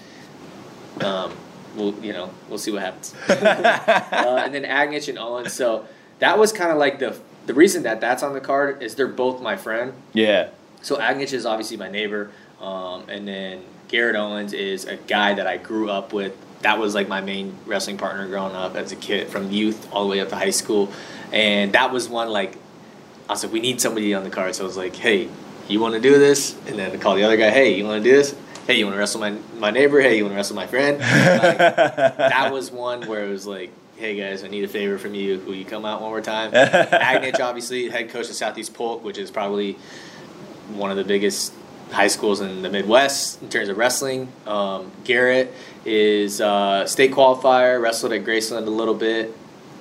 [1.02, 1.34] um,
[1.76, 3.14] we'll you know we'll see what happens.
[3.30, 5.54] uh, and then Agnich and Owens.
[5.54, 5.86] So
[6.20, 9.08] that was kind of like the the reason that that's on the card is they're
[9.08, 9.94] both my friend.
[10.14, 10.50] yeah,
[10.84, 12.30] So Agnich is obviously my neighbor,
[12.62, 16.34] um, and then Garrett Owens is a guy that I grew up with.
[16.62, 20.04] That was like my main wrestling partner growing up as a kid, from youth all
[20.04, 20.92] the way up to high school,
[21.32, 22.56] and that was one like
[23.28, 24.56] I was like, we need somebody on the card.
[24.56, 25.30] So I was like, hey,
[25.68, 26.56] you want to do this?
[26.68, 28.36] And then I call the other guy, hey, you want to do this?
[28.66, 30.02] Hey, you want to wrestle my my neighbor?
[30.02, 30.98] Hey, you want to wrestle my friend?
[31.44, 31.58] Like,
[32.18, 35.40] that was one where it was like, hey guys, I need a favor from you.
[35.46, 36.52] Will you come out one more time?
[36.54, 39.74] Agnich, obviously, head coach of Southeast Polk, which is probably
[40.70, 41.54] one of the biggest
[41.92, 44.32] high schools in the Midwest in terms of wrestling.
[44.48, 49.36] Um, Garrett is uh, state qualifier, wrestled at Graceland a little bit.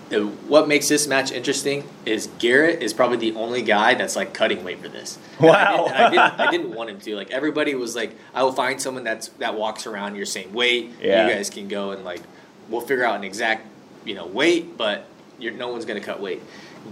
[0.08, 4.34] the, what makes this match interesting is Garrett is probably the only guy that's like
[4.34, 5.16] cutting weight for this.
[5.38, 5.84] Wow.
[5.86, 7.14] I didn't, I didn't, I didn't want him to.
[7.14, 10.90] Like everybody was like, I will find someone that's that walks around your same weight.
[11.00, 11.28] Yeah.
[11.28, 12.22] You guys can go and like,
[12.68, 13.66] we'll figure out an exact,
[14.08, 15.04] you know, weight, but
[15.38, 16.42] you're, no one's gonna cut weight.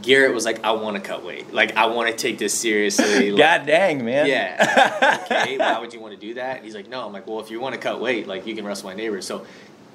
[0.03, 1.53] Garrett was like, I want to cut weight.
[1.55, 3.31] Like I want to take this seriously.
[3.31, 4.27] Like, God dang, man.
[4.27, 5.21] yeah.
[5.31, 6.57] okay, why would you want to do that?
[6.57, 7.07] And he's like, no.
[7.07, 9.27] I'm like, well, if you want to cut weight, like you can wrestle my neighbors.
[9.27, 9.47] So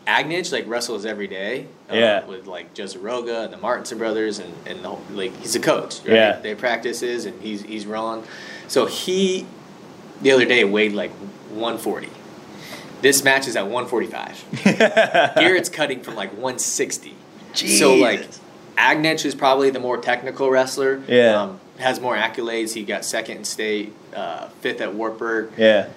[0.08, 1.68] Agnich like wrestles every day.
[1.90, 2.26] Uh, Yeah.
[2.26, 5.60] With like Joe Zaroga and the Martinson brothers and and the, whole- like he's a
[5.60, 6.00] coach.
[6.00, 6.14] Right?
[6.16, 6.40] Yeah.
[6.40, 8.24] They practices and he's he's rolling.
[8.68, 9.46] So he
[10.22, 11.12] the other day weighed like
[11.52, 12.10] 140.
[13.02, 15.34] This match is at 145.
[15.36, 17.16] Garrett's cutting from like 160.
[17.54, 18.28] So like.
[18.78, 21.04] Agnich is probably the more technical wrestler.
[21.08, 21.42] Yeah.
[21.42, 22.74] Um, has more accolades.
[22.74, 25.52] He got second in state, uh, fifth at Wartburg.
[25.58, 25.90] Yeah.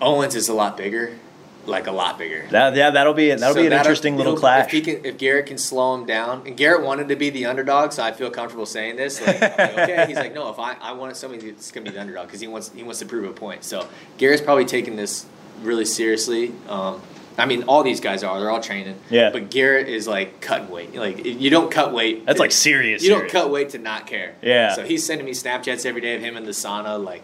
[0.00, 1.18] Owens is a lot bigger,
[1.66, 2.46] like a lot bigger.
[2.50, 4.72] That, yeah, that'll be that'll So be an that'll- interesting little clash.
[4.72, 7.92] If, can, if Garrett can slow him down, and Garrett wanted to be the underdog,
[7.92, 9.20] so I feel comfortable saying this.
[9.20, 12.00] Like, like, okay, he's like, no, if I, I want somebody that's gonna be the
[12.00, 13.64] underdog because he wants he wants to prove a point.
[13.64, 13.88] So
[14.18, 15.26] Garrett's probably taking this
[15.62, 16.52] really seriously.
[16.68, 17.00] Um,
[17.38, 18.40] I mean, all these guys are.
[18.40, 18.98] They're all training.
[19.10, 19.30] Yeah.
[19.30, 20.94] But Garrett is like cutting weight.
[20.94, 22.26] Like you don't cut weight.
[22.26, 23.02] That's like serious.
[23.02, 24.34] You don't cut weight to not care.
[24.42, 24.74] Yeah.
[24.74, 27.22] So he's sending me Snapchats every day of him in the sauna, like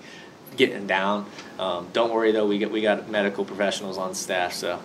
[0.57, 1.27] getting down.
[1.59, 4.81] Um, don't worry though, we got we got medical professionals on staff, so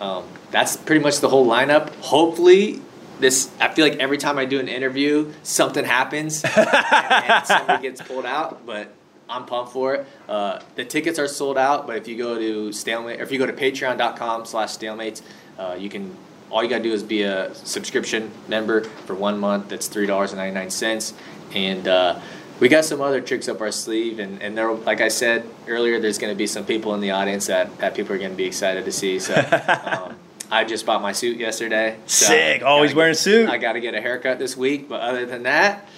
[0.00, 1.90] um, that's pretty much the whole lineup.
[1.96, 2.80] Hopefully.
[3.20, 6.52] This I feel like every time I do an interview, something happens and,
[6.92, 8.66] and somebody gets pulled out.
[8.66, 8.92] But
[9.32, 10.06] I'm pumped for it.
[10.28, 13.38] Uh, the tickets are sold out, but if you go to stalemate, or if you
[13.38, 15.22] go to Patreon.com/slash stalemates,
[15.58, 16.14] uh, you can.
[16.50, 19.70] All you gotta do is be a subscription member for one month.
[19.70, 21.14] That's three dollars and ninety nine cents,
[21.54, 22.20] and uh,
[22.60, 24.18] we got some other tricks up our sleeve.
[24.18, 27.46] And, and there, like I said earlier, there's gonna be some people in the audience
[27.46, 29.18] that, that people are gonna be excited to see.
[29.18, 29.34] So.
[29.84, 30.16] Um,
[30.50, 31.96] I just bought my suit yesterday.
[32.04, 32.62] so Sick.
[32.62, 33.48] Always wearing a suit.
[33.48, 35.88] I got to get a haircut this week, but other than that,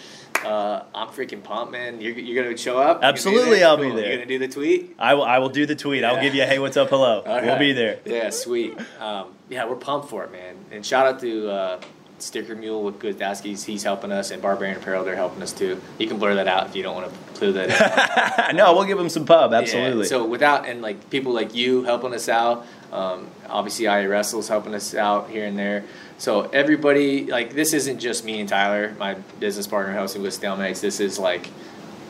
[0.45, 2.01] uh, I'm freaking pumped, man.
[2.01, 2.99] You're, you're gonna show up?
[2.99, 3.67] You gonna do Absolutely, that?
[3.67, 4.07] I'll be there.
[4.09, 4.95] You're gonna do the tweet?
[4.99, 5.25] I will.
[5.25, 6.05] I will do the tweet.
[6.05, 7.23] I'll give you a hey, what's up, hello.
[7.27, 7.59] All we'll right.
[7.59, 8.01] be there.
[8.05, 8.79] Yeah, sweet.
[9.01, 10.57] Um, yeah, we're pumped for it, man.
[10.71, 11.81] And shout out to uh,
[12.19, 13.65] Sticker Mule with Guzdaskis.
[13.65, 15.81] He's helping us, and Barbarian Apparel, they're helping us too.
[15.99, 18.57] You can blur that out if you don't want to clue that in.
[18.57, 19.53] no, we'll give him some pub.
[19.53, 20.05] Absolutely.
[20.05, 24.49] Yeah, so without and like people like you helping us out, um, obviously I Wrestles
[24.49, 25.85] helping us out here and there.
[26.17, 30.81] So everybody like this isn't just me and Tyler, my business partner hosting with Stalemates.
[30.81, 31.49] This is like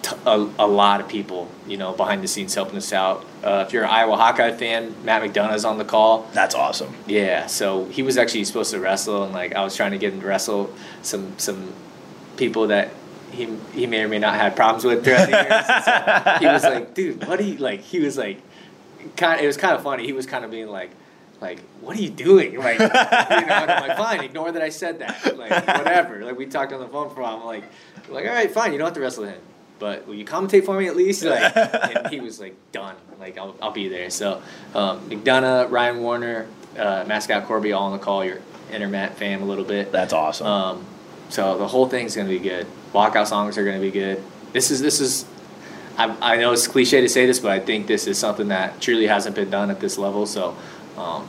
[0.03, 3.25] t- a, a lot of people, you know, behind the scenes helping us out.
[3.43, 6.29] Uh, if you're an Iowa Hawkeye fan, Matt McDonough's on the call.
[6.35, 6.95] That's awesome.
[7.07, 10.13] Yeah, so he was actually supposed to wrestle, and like I was trying to get
[10.13, 11.73] him to wrestle some some
[12.37, 12.91] people that
[13.31, 15.85] he he may or may not had problems with throughout the years.
[15.85, 18.43] So he was like, "Dude, what are you like?" He was like,
[19.17, 19.41] kind.
[19.41, 20.05] It was kind of funny.
[20.05, 20.91] He was kind of being like.
[21.41, 22.57] Like, what are you doing?
[22.57, 25.37] Like, you know, I'm like, fine, ignore that I said that.
[25.37, 26.25] Like, whatever.
[26.25, 27.37] Like, we talked on the phone for a while.
[27.39, 27.65] I'm like,
[28.09, 29.41] like, all right, fine, you don't have to wrestle him,
[29.79, 31.23] but will you commentate for me at least?
[31.25, 32.95] Like, and he was like, done.
[33.19, 34.09] Like, I'll, I'll be there.
[34.09, 34.41] So,
[34.75, 36.47] um, McDonough, Ryan Warner,
[36.79, 38.25] uh, Mascot Corby, all on the call.
[38.25, 38.39] Your
[38.71, 39.93] Intermat fam a little bit.
[39.93, 40.47] That's awesome.
[40.47, 40.87] Um,
[41.29, 42.67] so the whole thing's gonna be good.
[42.93, 44.23] Walkout songs are gonna be good.
[44.53, 45.27] This is this is.
[45.97, 48.81] I, I know it's cliche to say this, but I think this is something that
[48.81, 50.27] truly hasn't been done at this level.
[50.27, 50.57] So,
[50.97, 51.27] um,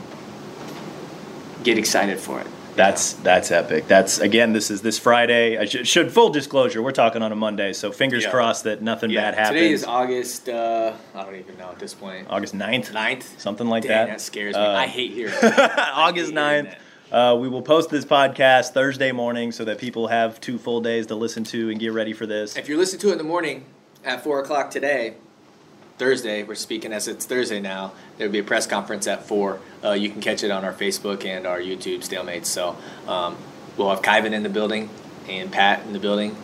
[1.63, 2.47] get excited for it.
[2.75, 3.87] That's that's epic.
[3.87, 4.51] That's again.
[4.51, 5.57] This is this Friday.
[5.57, 6.81] I should, should full disclosure.
[6.81, 8.31] We're talking on a Monday, so fingers Yeah.
[8.31, 9.21] crossed that nothing yeah.
[9.21, 9.61] bad happens.
[9.61, 10.49] Today is August.
[10.49, 12.27] Uh, I don't even know at this point.
[12.29, 13.39] August 9th, 9th?
[13.39, 14.07] something like Dang, that.
[14.07, 14.61] that scares me.
[14.61, 15.33] Uh, I hate hearing.
[15.41, 16.75] August I hate 9th.
[17.11, 21.07] Uh, we will post this podcast Thursday morning so that people have two full days
[21.07, 22.57] to listen to and get ready for this.
[22.57, 23.63] If you're listening to it in the morning
[24.05, 25.15] at four o'clock today,
[25.97, 27.93] Thursday, we're speaking as it's Thursday now.
[28.17, 29.59] There'll be a press conference at four.
[29.83, 32.47] Uh, you can catch it on our Facebook and our YouTube stalemates.
[32.47, 32.75] So
[33.07, 33.37] um,
[33.77, 34.89] we'll have Kyven in the building
[35.29, 36.35] and Pat in the building.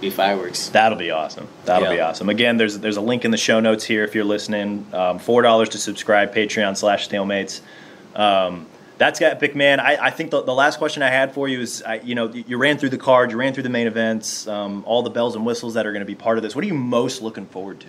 [0.00, 0.68] Be fireworks.
[0.70, 1.46] That'll be awesome.
[1.66, 2.30] That'll be awesome.
[2.30, 4.86] Again, there's there's a link in the show notes here if you're listening.
[4.94, 6.34] Um, Four dollars to subscribe.
[6.34, 7.60] Patreon slash Stalemates.
[8.14, 8.66] Um,
[9.00, 9.80] that's epic, man.
[9.80, 12.30] I, I think the, the last question I had for you is, I, you know,
[12.30, 15.34] you ran through the card, you ran through the main events, um, all the bells
[15.34, 16.54] and whistles that are going to be part of this.
[16.54, 17.86] What are you most looking forward to?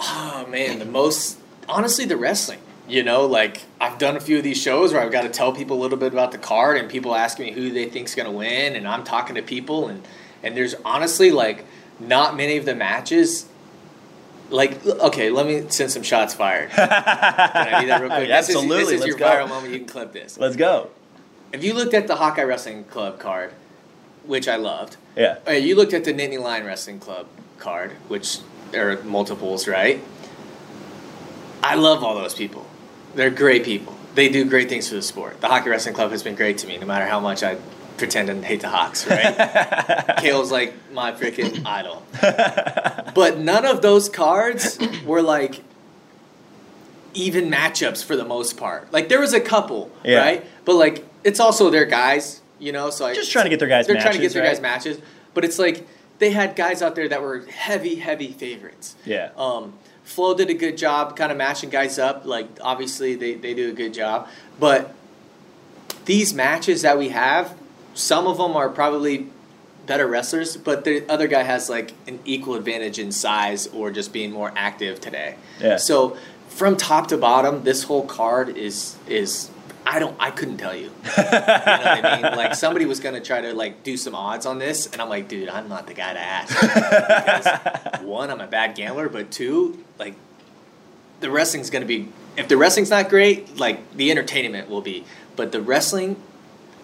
[0.00, 1.38] Oh man, the most
[1.68, 2.60] honestly the wrestling.
[2.88, 5.52] You know, like I've done a few of these shows where I've got to tell
[5.52, 8.26] people a little bit about the card, and people ask me who they think's going
[8.26, 10.02] to win, and I'm talking to people, and
[10.42, 11.66] and there's honestly like
[12.00, 13.50] not many of the matches.
[14.50, 16.70] Like, okay, let me send some shots fired.
[16.70, 18.28] Can I do that real quick?
[18.28, 19.24] This is- Absolutely, This is, your go.
[19.26, 19.72] viral moment.
[19.72, 20.38] You can clip this.
[20.38, 20.90] Let's go.
[21.52, 23.52] If you looked at the Hawkeye Wrestling Club card,
[24.24, 25.38] which I loved, Yeah.
[25.50, 27.26] you looked at the Nittany Lion Wrestling Club
[27.58, 28.38] card, which
[28.74, 30.00] are multiples, right?
[31.62, 32.66] I love all those people.
[33.14, 33.96] They're great people.
[34.14, 35.40] They do great things for the sport.
[35.40, 37.56] The Hawkeye Wrestling Club has been great to me, no matter how much I
[37.98, 40.16] pretend I hate the Hawks, right?
[40.18, 42.02] Cael's like my freaking idol.
[43.14, 45.62] But none of those cards were like
[47.14, 48.92] even matchups for the most part.
[48.92, 50.18] Like there was a couple, Yeah.
[50.18, 50.46] right?
[50.64, 52.90] But like it's also their guys, you know.
[52.90, 54.50] So I, Just trying to get their guys They're trying to get their right?
[54.50, 54.98] guys matches,
[55.34, 55.86] but it's like
[56.18, 58.96] they had guys out there that were heavy, heavy favorites.
[59.04, 59.30] Yeah.
[59.36, 59.74] Um,
[60.04, 62.24] Flo did a good job kind of matching guys up.
[62.24, 64.28] Like, obviously, they, they do a good job.
[64.58, 64.94] But
[66.04, 67.54] these matches that we have,
[67.96, 69.28] some of them are probably
[69.86, 74.12] better wrestlers, but the other guy has like an equal advantage in size or just
[74.12, 75.36] being more active today.
[75.60, 75.76] Yeah.
[75.76, 76.16] So,
[76.48, 79.50] from top to bottom, this whole card is is
[79.86, 80.90] I don't I couldn't tell you.
[81.16, 82.36] you know I mean?
[82.36, 85.28] Like somebody was gonna try to like do some odds on this, and I'm like,
[85.28, 86.60] dude, I'm not the guy to ask.
[86.60, 90.14] because one, I'm a bad gambler, but two, like
[91.20, 92.08] the wrestling's gonna be.
[92.36, 95.04] If the wrestling's not great, like the entertainment will be.
[95.36, 96.20] But the wrestling,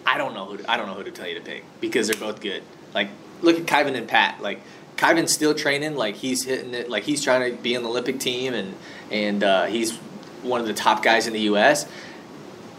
[0.06, 2.08] I don't know who to, I don't know who to tell you to pick because
[2.08, 2.62] they're both good.
[2.94, 3.08] Like
[3.42, 4.40] look at Kyven and Pat.
[4.40, 4.60] Like
[4.96, 5.96] Kyven's still training.
[5.96, 6.88] Like he's hitting it.
[6.88, 8.74] Like he's trying to be on the Olympic team, and
[9.10, 9.96] and uh, he's
[10.42, 11.86] one of the top guys in the U.S.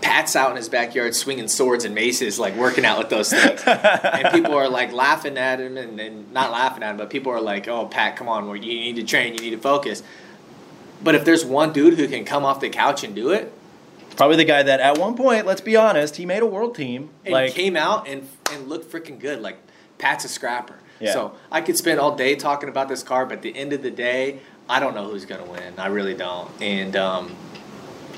[0.01, 3.63] Pat's out in his backyard swinging swords and maces, like working out with those things.
[3.65, 7.31] and people are like laughing at him, and, and not laughing at him, but people
[7.31, 10.03] are like, "Oh, Pat, come on, you need to train, you need to focus."
[11.01, 13.51] But if there's one dude who can come off the couch and do it,
[14.15, 17.09] Probably the guy that at one point, let's be honest, he made a world team.
[17.25, 19.41] and like came out and and looked freaking good.
[19.41, 19.57] Like
[19.97, 20.75] Pat's a scrapper.
[20.99, 21.13] Yeah.
[21.13, 23.81] So I could spend all day talking about this card, but at the end of
[23.81, 24.39] the day,
[24.69, 25.73] I don't know who's gonna win.
[25.77, 26.49] I really don't.
[26.61, 27.35] And um,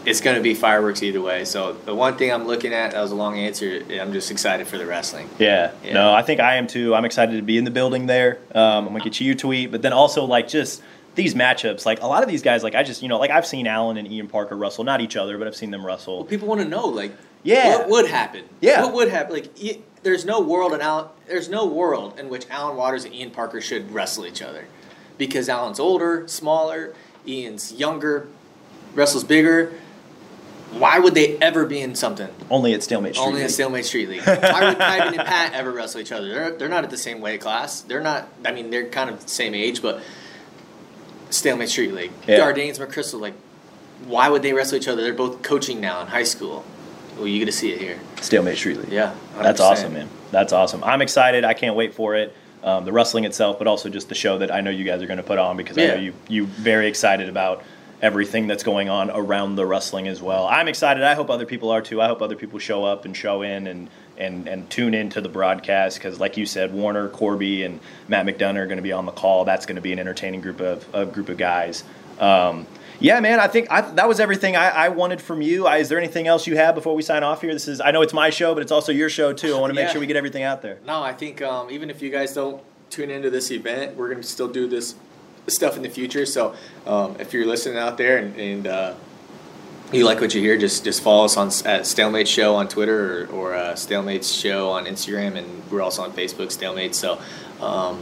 [0.06, 1.46] it's gonna be fireworks either way.
[1.46, 3.82] So the one thing I'm looking at, that was a long answer.
[4.00, 5.30] I'm just excited for the wrestling.
[5.40, 5.72] Yeah.
[5.84, 5.94] Yeah.
[5.94, 6.94] no, I think I am too.
[6.94, 8.40] I'm excited to be in the building there.
[8.54, 10.82] Um, I'm gonna get you your tweet, but then also like just
[11.16, 11.86] these matchups.
[11.86, 13.98] Like a lot of these guys, like I just you know like I've seen Alan
[13.98, 16.18] and Ian Parker wrestle, not each other, but I've seen them wrestle.
[16.18, 17.12] Well, people want to know, like,
[17.44, 17.78] Yeah.
[17.80, 18.44] what would happen?
[18.62, 18.84] Yeah.
[18.84, 19.34] what would happen?
[19.34, 19.50] Like,
[20.04, 23.60] there's no world in Alan, there's no world in which Alan Waters and Ian Parker
[23.62, 24.66] should wrestle each other,
[25.18, 26.94] because Alan's older, smaller,
[27.28, 28.28] Ian's younger,
[28.94, 29.74] wrestles bigger.
[30.72, 32.28] Why would they ever be in something?
[32.50, 33.26] Only at Stalemate Street.
[33.26, 33.50] Only League.
[33.50, 34.22] Stalemate Street League.
[34.26, 34.34] Why
[34.70, 36.28] would Kyven and Pat ever wrestle each other?
[36.28, 37.82] They're, they're not at the same weight class.
[37.82, 38.28] They're not.
[38.46, 40.02] I mean, they're kind of the same age, but
[41.36, 42.12] Stalemate Street League.
[42.28, 42.40] Yeah.
[42.40, 43.34] Dardanes, McCrystal, like,
[44.06, 45.02] why would they wrestle each other?
[45.02, 46.66] They're both coaching now in high school.
[47.18, 48.00] Well, you get to see it here.
[48.22, 48.92] Stalemate Street League.
[48.92, 49.64] Yeah, That's 100%.
[49.64, 50.10] awesome, man.
[50.32, 50.84] That's awesome.
[50.84, 51.46] I'm excited.
[51.46, 52.36] I can't wait for it.
[52.64, 55.06] Um, the wrestling itself, but also just the show that I know you guys are
[55.06, 57.62] going to put on because I know you you very excited about
[58.02, 60.48] everything that's going on around the wrestling as well.
[60.48, 61.04] I'm excited.
[61.04, 62.02] I hope other people are too.
[62.02, 63.88] I hope other people show up and show in and
[64.18, 68.58] and and tune into the broadcast because, like you said, Warner, Corby, and Matt McDonough
[68.58, 69.46] are going to be on the call.
[69.46, 71.84] That's going to be an entertaining group of a group of guys.
[72.20, 72.68] Um,
[73.00, 73.40] yeah, man.
[73.40, 75.68] I think I, that was everything I, I wanted from you.
[75.68, 77.54] I, is there anything else you have before we sign off here?
[77.54, 79.56] This is I know it's my show, but it's also your show too.
[79.56, 80.80] I want to make sure we get everything out there.
[80.86, 84.22] No, I think um, even if you guys don't tune into this event, we're going
[84.22, 84.96] to still do this
[85.48, 86.26] stuff in the future.
[86.26, 86.56] So
[86.86, 88.94] um, if you're listening out there and, and uh,
[89.96, 93.24] you like what you hear, just just follow us on at Stalemate Show on Twitter
[93.24, 96.96] or, or uh, Stalemates Show on Instagram, and we're also on Facebook, Stalemate.
[96.96, 97.20] So.
[97.62, 98.02] Um,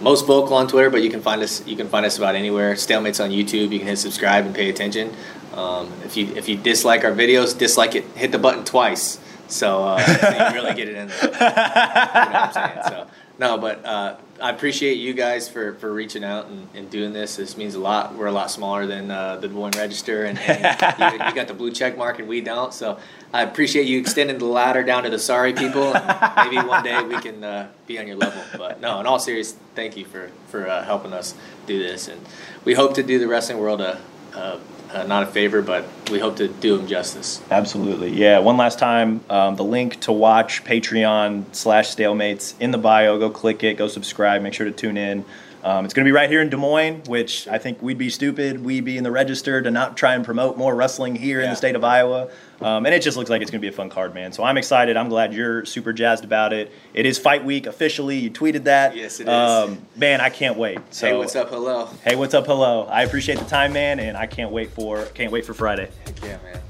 [0.00, 1.64] most vocal on Twitter, but you can find us.
[1.68, 2.74] You can find us about anywhere.
[2.74, 3.70] Stalemates on YouTube.
[3.70, 5.14] You can hit subscribe and pay attention.
[5.54, 8.04] Um, if you if you dislike our videos, dislike it.
[8.16, 11.18] Hit the button twice, so, uh, you really get it in there.
[11.22, 12.78] You know what I'm saying?
[12.88, 13.06] So
[13.38, 17.36] no, but uh, I appreciate you guys for, for reaching out and, and doing this.
[17.36, 18.14] This means a lot.
[18.14, 20.58] We're a lot smaller than uh, the Des Moines Register, and, and
[20.98, 22.74] you, you got the blue check mark, and we don't.
[22.74, 22.98] So
[23.32, 25.94] I appreciate you extending the ladder down to the sorry people.
[25.94, 28.42] And maybe one day we can uh, be on your level.
[28.56, 31.34] But no, in all seriousness, thank you for for uh, helping us
[31.66, 32.20] do this, and
[32.64, 34.00] we hope to do the wrestling world a.
[34.34, 34.58] a
[34.94, 37.42] uh, not a favor, but we hope to do them justice.
[37.50, 38.10] Absolutely.
[38.10, 38.38] Yeah.
[38.38, 43.18] One last time, um, the link to watch Patreon slash Stalemates in the bio.
[43.18, 43.76] Go click it.
[43.76, 44.42] Go subscribe.
[44.42, 45.24] Make sure to tune in.
[45.64, 48.10] Um, it's going to be right here in Des Moines, which I think we'd be
[48.10, 51.48] stupid, we'd be in the register to not try and promote more wrestling here in
[51.48, 52.28] the state of Iowa.
[52.60, 54.32] Um, and it just looks like it's going to be a fun card, man.
[54.32, 54.96] So I'm excited.
[54.96, 56.72] I'm glad you're super jazzed about it.
[56.92, 58.16] It is fight week officially.
[58.16, 58.96] You tweeted that.
[58.96, 59.28] Yes, it is.
[59.28, 60.78] Um, man, I can't wait.
[60.90, 61.50] So, hey, what's up?
[61.50, 61.88] Hello.
[62.02, 62.46] Hey, what's up?
[62.46, 62.84] Hello.
[62.84, 65.90] I appreciate the time, man, and I can't wait for can't wait for Friday.
[66.04, 66.60] Heck yeah, man.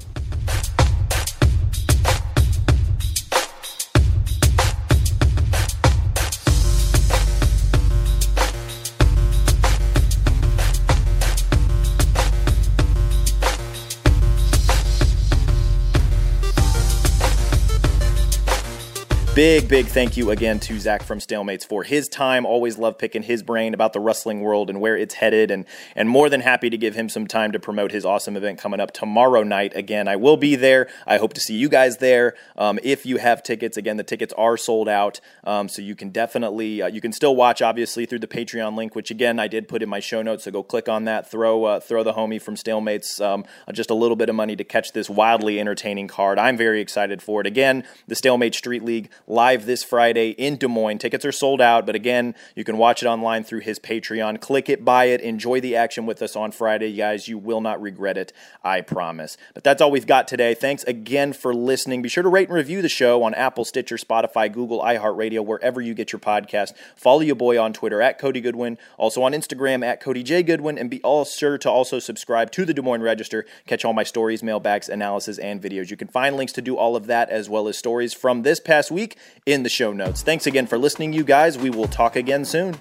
[19.35, 22.45] Big, big thank you again to Zach from Stalemates for his time.
[22.45, 26.07] Always love picking his brain about the wrestling world and where it's headed, and and
[26.07, 28.91] more than happy to give him some time to promote his awesome event coming up
[28.93, 29.75] tomorrow night.
[29.75, 30.87] Again, I will be there.
[31.05, 32.35] I hope to see you guys there.
[32.55, 36.11] Um, if you have tickets, again, the tickets are sold out, um, so you can
[36.11, 39.67] definitely uh, you can still watch obviously through the Patreon link, which again I did
[39.67, 40.45] put in my show notes.
[40.45, 41.29] So go click on that.
[41.29, 44.63] Throw uh, throw the homie from Stalemates um, just a little bit of money to
[44.63, 46.39] catch this wildly entertaining card.
[46.39, 47.47] I'm very excited for it.
[47.47, 50.99] Again, the Stalemate Street League live this Friday in Des Moines.
[50.99, 54.39] Tickets are sold out, but again, you can watch it online through his Patreon.
[54.39, 57.27] Click it, buy it, enjoy the action with us on Friday, guys.
[57.27, 58.31] You will not regret it,
[58.63, 59.37] I promise.
[59.53, 60.53] But that's all we've got today.
[60.53, 62.01] Thanks again for listening.
[62.01, 65.81] Be sure to rate and review the show on Apple, Stitcher, Spotify, Google, iHeartRadio, wherever
[65.81, 66.73] you get your podcast.
[66.95, 70.77] Follow your boy on Twitter at Cody Goodwin, also on Instagram at Cody J Goodwin,
[70.77, 73.45] and be all sure to also subscribe to the Des Moines Register.
[73.65, 75.89] Catch all my stories, mailbags, analysis, and videos.
[75.89, 78.59] You can find links to do all of that as well as stories from this
[78.59, 79.14] past week
[79.45, 80.21] in the show notes.
[80.23, 81.57] Thanks again for listening, you guys.
[81.57, 82.75] We will talk again soon.